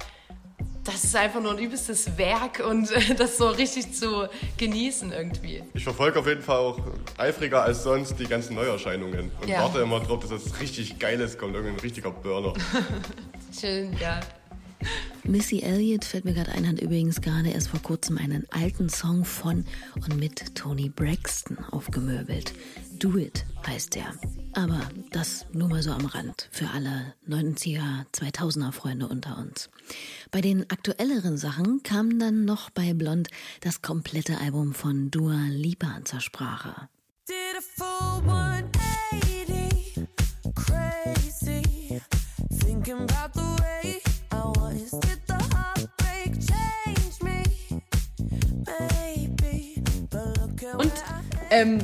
das 0.84 1.04
ist 1.04 1.16
einfach 1.16 1.42
nur 1.42 1.52
ein 1.52 1.60
übelstes 1.60 2.18
Werk 2.18 2.64
und 2.68 2.90
das 3.20 3.38
so 3.38 3.50
richtig 3.50 3.94
zu 3.94 4.28
genießen 4.58 5.12
irgendwie. 5.12 5.64
Ich 5.74 5.84
verfolge 5.84 6.20
auf 6.20 6.28
jeden 6.28 6.42
Fall 6.42 6.58
auch 6.58 6.80
eifriger 7.18 7.64
als 7.64 7.84
sonst 7.84 8.20
die 8.20 8.26
ganzen 8.26 8.56
Neuerscheinungen 8.56 9.32
und 9.42 9.48
ja. 9.48 9.62
warte 9.64 9.80
immer 9.80 10.00
drauf, 10.00 10.20
dass 10.20 10.30
das 10.30 10.60
richtig 10.60 11.00
Geiles 11.00 11.38
kommt, 11.38 11.56
irgendein 11.56 11.80
richtiger 11.80 12.12
Burner. 12.12 12.54
Schön, 13.60 13.96
ja. 14.00 14.20
Missy 15.24 15.60
Elliott 15.60 16.06
fällt 16.06 16.26
mir 16.26 16.34
gerade 16.34 16.52
ein, 16.54 16.68
hat 16.68 16.82
übrigens 16.82 17.22
gerade 17.22 17.50
erst 17.50 17.68
vor 17.68 17.82
kurzem 17.82 18.18
einen 18.18 18.48
alten 18.50 18.90
Song 18.90 19.26
von 19.26 19.66
und 19.96 20.18
mit 20.18 20.56
Tony 20.56 20.90
Braxton 20.90 21.58
aufgemöbelt. 21.72 22.54
Do 23.00 23.16
It 23.18 23.46
heißt 23.66 23.96
der. 23.96 24.14
Aber 24.54 24.82
das 25.12 25.46
nur 25.54 25.70
mal 25.70 25.82
so 25.82 25.92
am 25.92 26.06
Rand 26.06 26.50
für 26.52 26.70
alle 26.70 27.14
90er, 27.30 28.06
2000er 28.14 28.74
Freunde 28.74 29.08
unter 29.08 29.38
uns. 29.38 29.70
Bei 30.32 30.42
den 30.42 30.70
aktuelleren 30.70 31.38
Sachen 31.38 31.82
kam 31.82 32.20
dann 32.20 32.44
noch 32.44 32.70
bei 32.70 32.94
Blond 32.94 33.30
das 33.62 33.82
komplette 33.82 34.40
Album 34.40 34.74
von 34.74 35.12
Dua 35.12 35.46
Lipa 35.48 36.02
zur 36.04 36.20
Sprache. 36.20 36.90
Did 37.26 37.56
a 37.58 37.62
full 37.62 38.22
180, 38.30 40.06
crazy, 40.56 42.02
thinking 42.50 43.00
about 43.00 43.34
the 43.34 43.62
way 43.62 44.02
und 50.78 50.94
ähm, 51.52 51.80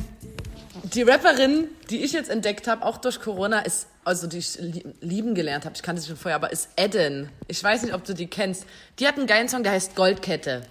die 0.96 1.02
Rapperin, 1.02 1.68
die 1.90 2.04
ich 2.04 2.14
jetzt 2.14 2.30
entdeckt 2.30 2.68
habe, 2.68 2.86
auch 2.86 2.98
durch 2.98 3.20
Corona, 3.20 3.60
ist, 3.60 3.88
also 4.04 4.28
die 4.28 4.38
ich 4.38 4.58
lieben 5.02 5.36
gelernt 5.36 5.66
habe, 5.66 5.76
ich 5.76 5.84
kannte 5.84 6.02
sie 6.02 6.08
schon 6.08 6.18
vorher, 6.18 6.36
aber 6.36 6.52
ist 6.52 6.70
Eden. 6.78 7.30
Ich 7.48 7.64
weiß 7.64 7.84
nicht, 7.84 7.94
ob 7.94 8.06
du 8.06 8.14
die 8.14 8.28
kennst. 8.28 8.66
Die 9.00 9.08
hat 9.08 9.18
einen 9.18 9.28
geilen 9.28 9.50
Song, 9.50 9.64
der 9.64 9.74
heißt 9.74 9.96
Goldkette. 9.96 10.66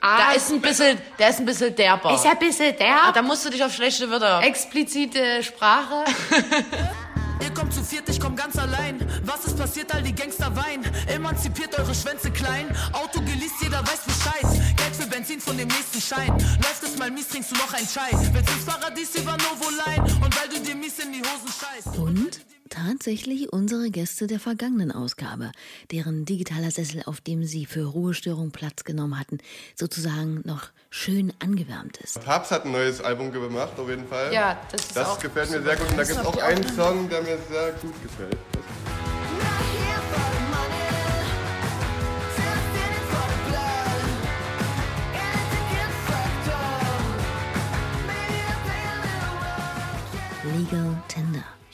Ah, 0.00 0.18
da 0.18 0.32
ist 0.36 0.50
ein 0.50 0.60
bisschen, 0.60 0.98
der 1.18 1.30
ist 1.30 1.40
ein 1.40 1.46
bisschen 1.46 1.74
derber. 1.74 2.14
Ist 2.14 2.26
ein 2.26 2.38
bisschen 2.38 2.76
derb? 2.76 3.06
Ah, 3.06 3.12
da 3.12 3.22
musst 3.22 3.44
du 3.46 3.50
dich 3.50 3.64
auf 3.64 3.72
schlechte 3.72 4.10
Wörter. 4.10 4.42
Explizite 4.42 5.42
Sprache. 5.42 6.04
Ihr 7.40 7.50
kommt 7.50 7.72
zu 7.72 7.82
viert, 7.82 8.08
ich 8.08 8.20
komm 8.20 8.36
ganz 8.36 8.56
allein. 8.56 8.98
Was 9.24 9.44
ist 9.44 9.58
passiert, 9.58 9.92
all 9.94 10.02
die 10.02 10.14
Gangster 10.14 10.54
weinen? 10.56 10.84
Emanzipiert 11.06 11.78
eure 11.78 11.94
Schwänze 11.94 12.30
klein. 12.30 12.66
Auto 12.92 13.20
geleast, 13.20 13.56
jeder 13.60 13.80
weiß 13.80 14.00
Bescheid. 14.06 14.76
Geld 14.76 14.96
für 14.96 15.06
Benzin 15.06 15.40
von 15.40 15.56
dem 15.56 15.68
nächsten 15.68 16.00
Schein. 16.00 16.30
Läuft 16.62 16.82
es 16.82 16.98
mal 16.98 17.10
mies, 17.10 17.28
trinkst 17.28 17.50
du 17.50 17.56
noch 17.56 17.72
ein 17.72 17.86
Chai. 17.86 18.10
Willst 18.32 18.50
ins 18.50 18.64
Paradies 18.64 19.14
über 19.16 19.32
Novo 19.32 19.70
Line? 19.70 20.04
Und 20.24 20.36
weil 20.38 20.48
du 20.48 20.60
dir 20.60 20.74
mies 20.74 20.98
in 20.98 21.12
die 21.12 21.20
Hosen 21.20 21.52
scheißt. 21.60 21.98
Und? 21.98 22.40
Tatsächlich 22.70 23.52
unsere 23.52 23.90
Gäste 23.90 24.26
der 24.26 24.40
vergangenen 24.40 24.92
Ausgabe, 24.92 25.52
deren 25.90 26.24
digitaler 26.24 26.70
Sessel, 26.70 27.02
auf 27.06 27.20
dem 27.20 27.44
sie 27.44 27.66
für 27.66 27.84
Ruhestörung 27.84 28.50
Platz 28.50 28.84
genommen 28.84 29.18
hatten, 29.18 29.38
sozusagen 29.74 30.42
noch 30.44 30.68
schön 30.90 31.32
angewärmt 31.40 31.98
ist. 31.98 32.22
Papst 32.24 32.50
hat 32.50 32.64
ein 32.64 32.72
neues 32.72 33.00
Album 33.00 33.32
gemacht, 33.32 33.78
auf 33.78 33.88
jeden 33.88 34.06
Fall. 34.06 34.32
Ja, 34.32 34.60
das 34.70 34.82
ist 34.82 34.96
Das 34.96 35.08
auch 35.08 35.18
gefällt 35.18 35.50
mir 35.50 35.62
sehr 35.62 35.76
gut 35.76 35.90
und 35.90 35.98
da 35.98 36.04
gibt 36.04 36.18
es 36.18 36.26
auch 36.26 36.42
einen 36.42 36.68
Song, 36.74 37.08
der 37.08 37.22
mir 37.22 37.38
sehr 37.50 37.72
gut 37.72 38.02
gefällt. 38.02 38.38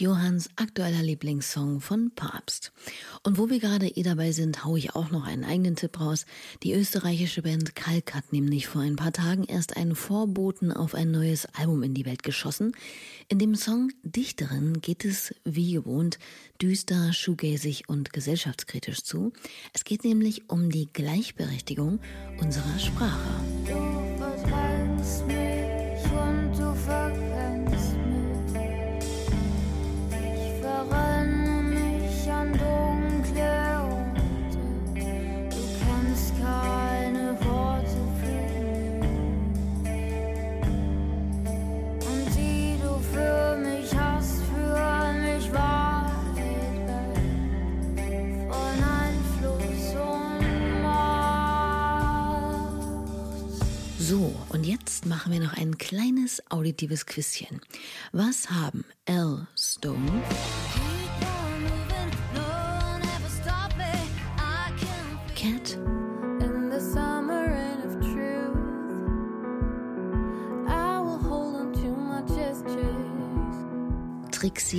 Johanns 0.01 0.49
aktueller 0.57 1.03
Lieblingssong 1.03 1.81
von 1.81 2.11
Papst. 2.15 2.73
Und 3.23 3.37
wo 3.37 3.51
wir 3.51 3.61
gerade 3.61 3.87
eh 3.87 4.03
dabei 4.03 4.33
sind, 4.33 4.65
haue 4.65 4.79
ich 4.79 4.95
auch 4.95 5.11
noch 5.11 5.27
einen 5.27 5.45
eigenen 5.45 5.77
Tipp 5.77 6.01
raus. 6.01 6.25
Die 6.63 6.73
österreichische 6.73 7.43
Band 7.43 7.77
Kalk 7.77 8.15
hat 8.15 8.33
nämlich 8.33 8.67
vor 8.67 8.81
ein 8.81 8.97
paar 8.97 9.13
Tagen 9.13 9.45
erst 9.45 9.77
einen 9.77 9.95
Vorboten 9.95 10.73
auf 10.73 10.95
ein 10.95 11.11
neues 11.11 11.45
Album 11.55 11.83
in 11.83 11.93
die 11.93 12.07
Welt 12.07 12.23
geschossen. 12.23 12.73
In 13.29 13.39
dem 13.39 13.55
Song 13.55 13.93
Dichterin 14.03 14.81
geht 14.81 15.05
es, 15.05 15.35
wie 15.45 15.73
gewohnt, 15.73 16.19
düster, 16.63 17.13
shoegazig 17.13 17.89
und 17.89 18.15
gesellschaftskritisch 18.15 19.03
zu. 19.03 19.35
Es 19.75 19.85
geht 19.85 20.05
nämlich 20.05 20.49
um 20.49 20.71
die 20.71 20.91
Gleichberechtigung 20.91 22.01
unserer 22.41 22.79
Sprache. 22.79 23.29
Du 23.67 23.75
mich 25.27 26.05
und 26.13 26.59
du 26.59 26.75
machen 55.05 55.33
wir 55.33 55.41
noch 55.41 55.55
ein 55.55 55.79
kleines 55.79 56.43
auditives 56.51 57.07
Quizchen. 57.07 57.61
Was 58.13 58.51
haben 58.51 58.85
L. 59.07 59.47
Stone, 59.57 60.23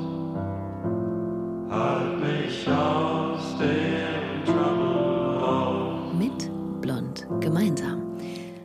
halt 1.69 2.19
mich 2.21 2.67
aus 2.69 3.57
dem 3.59 4.45
Trouble 4.45 6.13
mit 6.17 6.49
Blond 6.79 7.27
gemeinsam. 7.41 8.17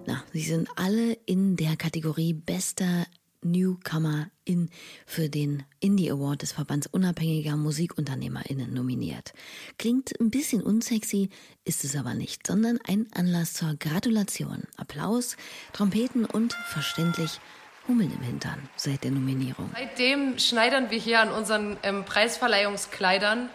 Na, 0.06 0.22
sie 0.32 0.42
sind 0.42 0.68
alle 0.76 1.14
in 1.26 1.56
der 1.56 1.74
Kategorie 1.74 2.34
bester 2.34 3.04
Newcomer 3.44 4.28
in 4.44 4.70
für 5.06 5.28
den 5.28 5.62
Indie 5.80 6.10
Award 6.10 6.42
des 6.42 6.52
Verbands 6.52 6.86
unabhängiger 6.86 7.56
MusikunternehmerInnen 7.56 8.72
nominiert. 8.72 9.32
Klingt 9.78 10.18
ein 10.20 10.30
bisschen 10.30 10.62
unsexy, 10.62 11.30
ist 11.64 11.84
es 11.84 11.96
aber 11.96 12.14
nicht, 12.14 12.46
sondern 12.46 12.78
ein 12.86 13.06
Anlass 13.12 13.54
zur 13.54 13.74
Gratulation, 13.76 14.64
Applaus, 14.76 15.36
Trompeten 15.72 16.24
und 16.24 16.54
verständlich 16.66 17.40
Hummeln 17.86 18.12
im 18.12 18.22
Hintern 18.22 18.68
seit 18.76 19.04
der 19.04 19.10
Nominierung. 19.10 19.70
Seitdem 19.74 20.38
schneidern 20.38 20.90
wir 20.90 20.98
hier 20.98 21.20
an 21.20 21.30
unseren 21.30 21.76
ähm, 21.82 22.04
Preisverleihungskleidern, 22.04 23.50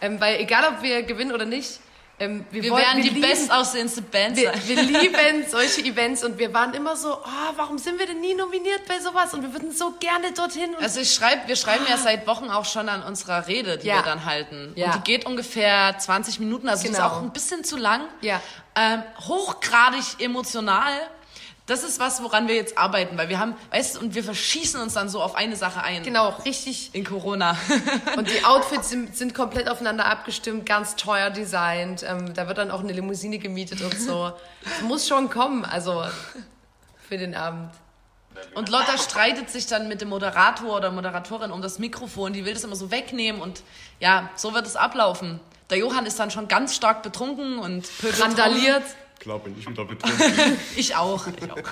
ähm, 0.00 0.20
weil 0.20 0.40
egal 0.40 0.72
ob 0.72 0.82
wir 0.82 1.02
gewinnen 1.02 1.32
oder 1.32 1.46
nicht, 1.46 1.80
ähm, 2.18 2.44
wir, 2.50 2.62
Wir 2.62 2.70
wollen- 2.70 2.82
werden 2.84 3.02
die 3.02 3.08
lieben- 3.08 3.20
bestaussehendste 3.28 4.02
Band 4.02 4.36
Wir, 4.36 4.52
sein. 4.52 4.62
wir 4.66 4.82
lieben 5.02 5.44
solche 5.48 5.80
Events 5.82 6.22
und 6.24 6.38
wir 6.38 6.52
waren 6.54 6.72
immer 6.74 6.94
so, 6.96 7.14
oh, 7.14 7.52
warum 7.56 7.78
sind 7.78 7.98
wir 7.98 8.06
denn 8.06 8.20
nie 8.20 8.34
nominiert 8.34 8.86
bei 8.86 9.00
sowas? 9.00 9.34
Und 9.34 9.42
wir 9.42 9.52
würden 9.52 9.72
so 9.72 9.92
gerne 9.98 10.32
dorthin. 10.32 10.74
Und 10.74 10.82
Also 10.82 11.00
ich 11.00 11.12
schreib, 11.12 11.48
wir 11.48 11.56
schreiben 11.56 11.84
ja 11.88 11.96
seit 11.96 12.26
Wochen 12.26 12.48
auch 12.50 12.64
schon 12.64 12.88
an 12.88 13.02
unserer 13.02 13.46
Rede, 13.48 13.78
die 13.78 13.88
Ja. 13.88 13.96
wir 13.96 14.02
dann 14.02 14.24
halten. 14.24 14.72
Ja. 14.76 14.86
Und 14.86 14.94
die 14.96 15.12
geht 15.12 15.26
ungefähr 15.26 15.96
20 15.98 16.38
Minuten, 16.38 16.68
also 16.68 16.82
die 16.84 16.90
ist 16.90 16.96
Genau. 16.96 17.08
auch 17.08 17.22
ein 17.22 17.32
bisschen 17.32 17.64
zu 17.64 17.76
lang. 17.76 18.02
Ja. 18.20 18.40
Ähm, 18.76 19.02
hochgradig 19.26 20.04
emotional. 20.20 20.92
Das 21.66 21.84
ist 21.84 22.00
was, 22.00 22.22
woran 22.22 22.48
wir 22.48 22.56
jetzt 22.56 22.76
arbeiten, 22.76 23.16
weil 23.16 23.28
wir 23.28 23.38
haben, 23.38 23.54
weißt 23.70 23.96
du, 23.96 24.00
und 24.00 24.16
wir 24.16 24.24
verschießen 24.24 24.80
uns 24.80 24.94
dann 24.94 25.08
so 25.08 25.22
auf 25.22 25.36
eine 25.36 25.54
Sache 25.54 25.82
ein. 25.82 26.02
genau, 26.02 26.30
richtig. 26.44 26.90
In 26.92 27.04
Corona. 27.04 27.56
Und 28.16 28.28
die 28.28 28.44
Outfits 28.44 28.88
sind, 28.88 29.16
sind 29.16 29.32
komplett 29.32 29.68
aufeinander 29.68 30.06
abgestimmt, 30.06 30.66
ganz 30.66 30.96
teuer 30.96 31.30
designt. 31.30 32.02
Ähm, 32.02 32.34
da 32.34 32.48
wird 32.48 32.58
dann 32.58 32.72
auch 32.72 32.80
eine 32.80 32.92
Limousine 32.92 33.38
gemietet 33.38 33.80
und 33.80 33.98
so. 33.98 34.32
Es 34.64 34.82
muss 34.82 35.08
schon 35.08 35.28
kommen, 35.30 35.64
also 35.64 36.04
für 37.08 37.18
den 37.18 37.34
Abend. 37.34 37.70
Und 38.54 38.68
Lotta 38.68 38.98
streitet 38.98 39.50
sich 39.50 39.66
dann 39.66 39.88
mit 39.88 40.00
dem 40.00 40.08
Moderator 40.08 40.76
oder 40.76 40.90
Moderatorin 40.90 41.50
um 41.50 41.62
das 41.62 41.78
Mikrofon. 41.78 42.32
Die 42.32 42.44
will 42.44 42.54
das 42.54 42.64
immer 42.64 42.76
so 42.76 42.90
wegnehmen 42.90 43.40
und 43.40 43.62
ja, 44.00 44.30
so 44.34 44.54
wird 44.54 44.66
es 44.66 44.76
ablaufen. 44.76 45.40
Der 45.70 45.78
Johann 45.78 46.06
ist 46.06 46.18
dann 46.18 46.30
schon 46.30 46.48
ganz 46.48 46.74
stark 46.74 47.02
betrunken 47.02 47.58
und. 47.58 47.88
Randaliert. 48.18 48.82
Klar 49.22 49.38
bin 49.38 49.54
ich 49.56 49.68
wieder 49.68 49.84
betrunken. 49.84 50.58
Ich 50.76 50.96
auch. 50.96 51.28
Ich 51.28 51.50
auch. 51.50 51.56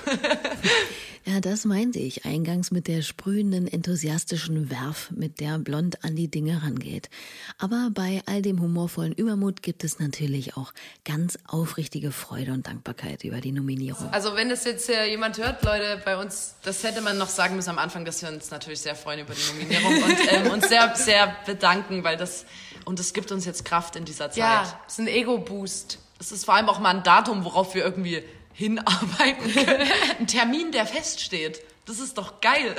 Ja, 1.23 1.39
das 1.39 1.65
meinte 1.65 1.99
ich 1.99 2.25
eingangs 2.25 2.71
mit 2.71 2.87
der 2.87 3.03
sprühenden, 3.03 3.67
enthusiastischen 3.67 4.71
Werf, 4.71 5.11
mit 5.11 5.39
der 5.39 5.59
Blond 5.59 6.03
an 6.03 6.15
die 6.15 6.31
Dinge 6.31 6.63
rangeht. 6.63 7.11
Aber 7.59 7.89
bei 7.93 8.23
all 8.25 8.41
dem 8.41 8.59
humorvollen 8.59 9.13
Übermut 9.13 9.61
gibt 9.61 9.83
es 9.83 9.99
natürlich 9.99 10.57
auch 10.57 10.73
ganz 11.05 11.37
aufrichtige 11.47 12.11
Freude 12.11 12.53
und 12.53 12.65
Dankbarkeit 12.65 13.23
über 13.23 13.39
die 13.39 13.51
Nominierung. 13.51 14.09
Also 14.11 14.35
wenn 14.35 14.49
das 14.49 14.63
jetzt 14.65 14.89
äh, 14.89 15.11
jemand 15.11 15.37
hört, 15.37 15.63
Leute, 15.63 16.01
bei 16.03 16.17
uns 16.17 16.55
Das 16.63 16.83
hätte 16.83 17.01
man 17.01 17.19
noch 17.19 17.29
sagen 17.29 17.55
müssen 17.55 17.69
am 17.69 17.77
Anfang, 17.77 18.03
dass 18.03 18.23
wir 18.23 18.29
uns 18.29 18.49
natürlich 18.49 18.79
sehr 18.79 18.95
freuen 18.95 19.19
über 19.19 19.35
die 19.35 19.53
Nominierung 19.53 20.01
und 20.01 20.17
ähm, 20.27 20.51
uns 20.51 20.69
sehr, 20.69 20.95
sehr 20.95 21.35
bedanken, 21.45 22.03
weil 22.03 22.17
das, 22.17 22.47
und 22.85 22.97
das 22.97 23.13
gibt 23.13 23.31
uns 23.31 23.45
jetzt 23.45 23.63
Kraft 23.63 23.95
in 23.95 24.05
dieser 24.05 24.31
Zeit. 24.31 24.37
Ja, 24.37 24.81
ist 24.87 24.97
ein 24.97 25.07
Ego-Boost. 25.07 25.99
Es 26.21 26.31
ist 26.31 26.45
vor 26.45 26.53
allem 26.53 26.69
auch 26.69 26.79
mal 26.79 26.95
ein 26.95 27.01
Datum, 27.01 27.45
worauf 27.45 27.73
wir 27.73 27.83
irgendwie 27.83 28.21
hinarbeiten 28.53 29.51
können. 29.51 29.87
Ein 30.19 30.27
Termin, 30.27 30.71
der 30.71 30.85
feststeht. 30.85 31.63
Das 31.85 31.99
ist 31.99 32.15
doch 32.15 32.41
geil. 32.41 32.75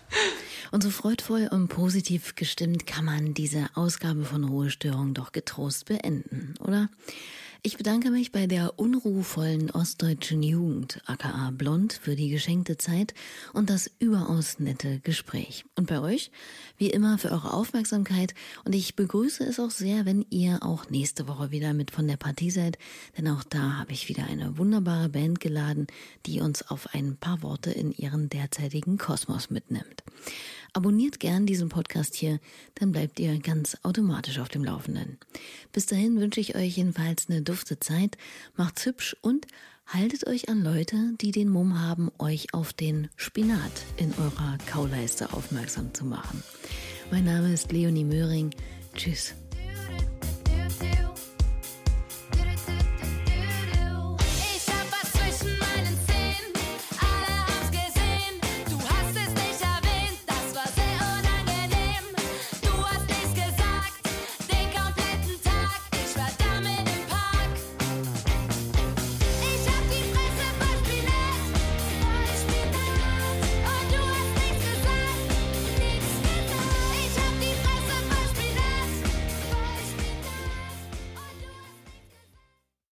Und 0.72 0.82
so 0.82 0.88
freudvoll 0.88 1.48
und 1.52 1.68
positiv 1.68 2.34
gestimmt 2.36 2.86
kann 2.86 3.04
man 3.04 3.34
diese 3.34 3.68
Ausgabe 3.74 4.24
von 4.24 4.44
Ruhestörung 4.44 5.14
doch 5.14 5.30
getrost 5.30 5.86
beenden, 5.86 6.54
oder? 6.60 6.88
Ich 7.62 7.76
bedanke 7.76 8.10
mich 8.10 8.32
bei 8.32 8.46
der 8.46 8.78
unruhvollen 8.78 9.70
ostdeutschen 9.70 10.42
Jugend, 10.42 11.02
aka 11.04 11.50
Blond, 11.50 11.92
für 11.92 12.16
die 12.16 12.30
geschenkte 12.30 12.78
Zeit 12.78 13.12
und 13.52 13.68
das 13.68 13.90
überaus 13.98 14.58
nette 14.60 15.00
Gespräch. 15.00 15.66
Und 15.76 15.86
bei 15.86 16.00
euch, 16.00 16.30
wie 16.78 16.88
immer, 16.88 17.18
für 17.18 17.30
eure 17.30 17.52
Aufmerksamkeit. 17.52 18.32
Und 18.64 18.74
ich 18.74 18.96
begrüße 18.96 19.44
es 19.44 19.60
auch 19.60 19.70
sehr, 19.70 20.06
wenn 20.06 20.24
ihr 20.30 20.62
auch 20.62 20.88
nächste 20.88 21.28
Woche 21.28 21.50
wieder 21.50 21.74
mit 21.74 21.90
von 21.90 22.08
der 22.08 22.16
Partie 22.16 22.50
seid, 22.50 22.78
denn 23.18 23.28
auch 23.28 23.44
da 23.44 23.76
habe 23.78 23.92
ich 23.92 24.08
wieder 24.08 24.24
eine 24.24 24.56
wunderbare 24.56 25.10
Band 25.10 25.38
geladen, 25.38 25.86
die 26.24 26.40
uns 26.40 26.62
auf 26.62 26.94
ein 26.94 27.18
paar 27.18 27.42
Worte 27.42 27.72
in 27.72 27.92
ihren 27.92 28.30
derzeitigen 28.30 28.96
Kosmos 28.96 29.50
mitnimmt. 29.50 30.02
Abonniert 30.72 31.18
gern 31.18 31.46
diesen 31.46 31.68
Podcast 31.68 32.14
hier, 32.14 32.38
dann 32.76 32.92
bleibt 32.92 33.18
ihr 33.18 33.38
ganz 33.40 33.76
automatisch 33.82 34.38
auf 34.38 34.48
dem 34.48 34.64
Laufenden. 34.64 35.18
Bis 35.72 35.86
dahin 35.86 36.20
wünsche 36.20 36.40
ich 36.40 36.54
euch 36.54 36.76
jedenfalls 36.76 37.28
eine 37.28 37.42
dufte 37.42 37.80
Zeit, 37.80 38.16
macht's 38.56 38.86
hübsch 38.86 39.16
und 39.20 39.46
haltet 39.86 40.26
euch 40.28 40.48
an 40.48 40.62
Leute, 40.62 41.14
die 41.20 41.32
den 41.32 41.48
Mumm 41.48 41.80
haben, 41.80 42.10
euch 42.18 42.54
auf 42.54 42.72
den 42.72 43.08
Spinat 43.16 43.72
in 43.96 44.14
eurer 44.14 44.58
Kauleiste 44.70 45.32
aufmerksam 45.32 45.92
zu 45.92 46.04
machen. 46.04 46.42
Mein 47.10 47.24
Name 47.24 47.52
ist 47.52 47.72
Leonie 47.72 48.04
Möhring. 48.04 48.50
Tschüss. 48.94 49.34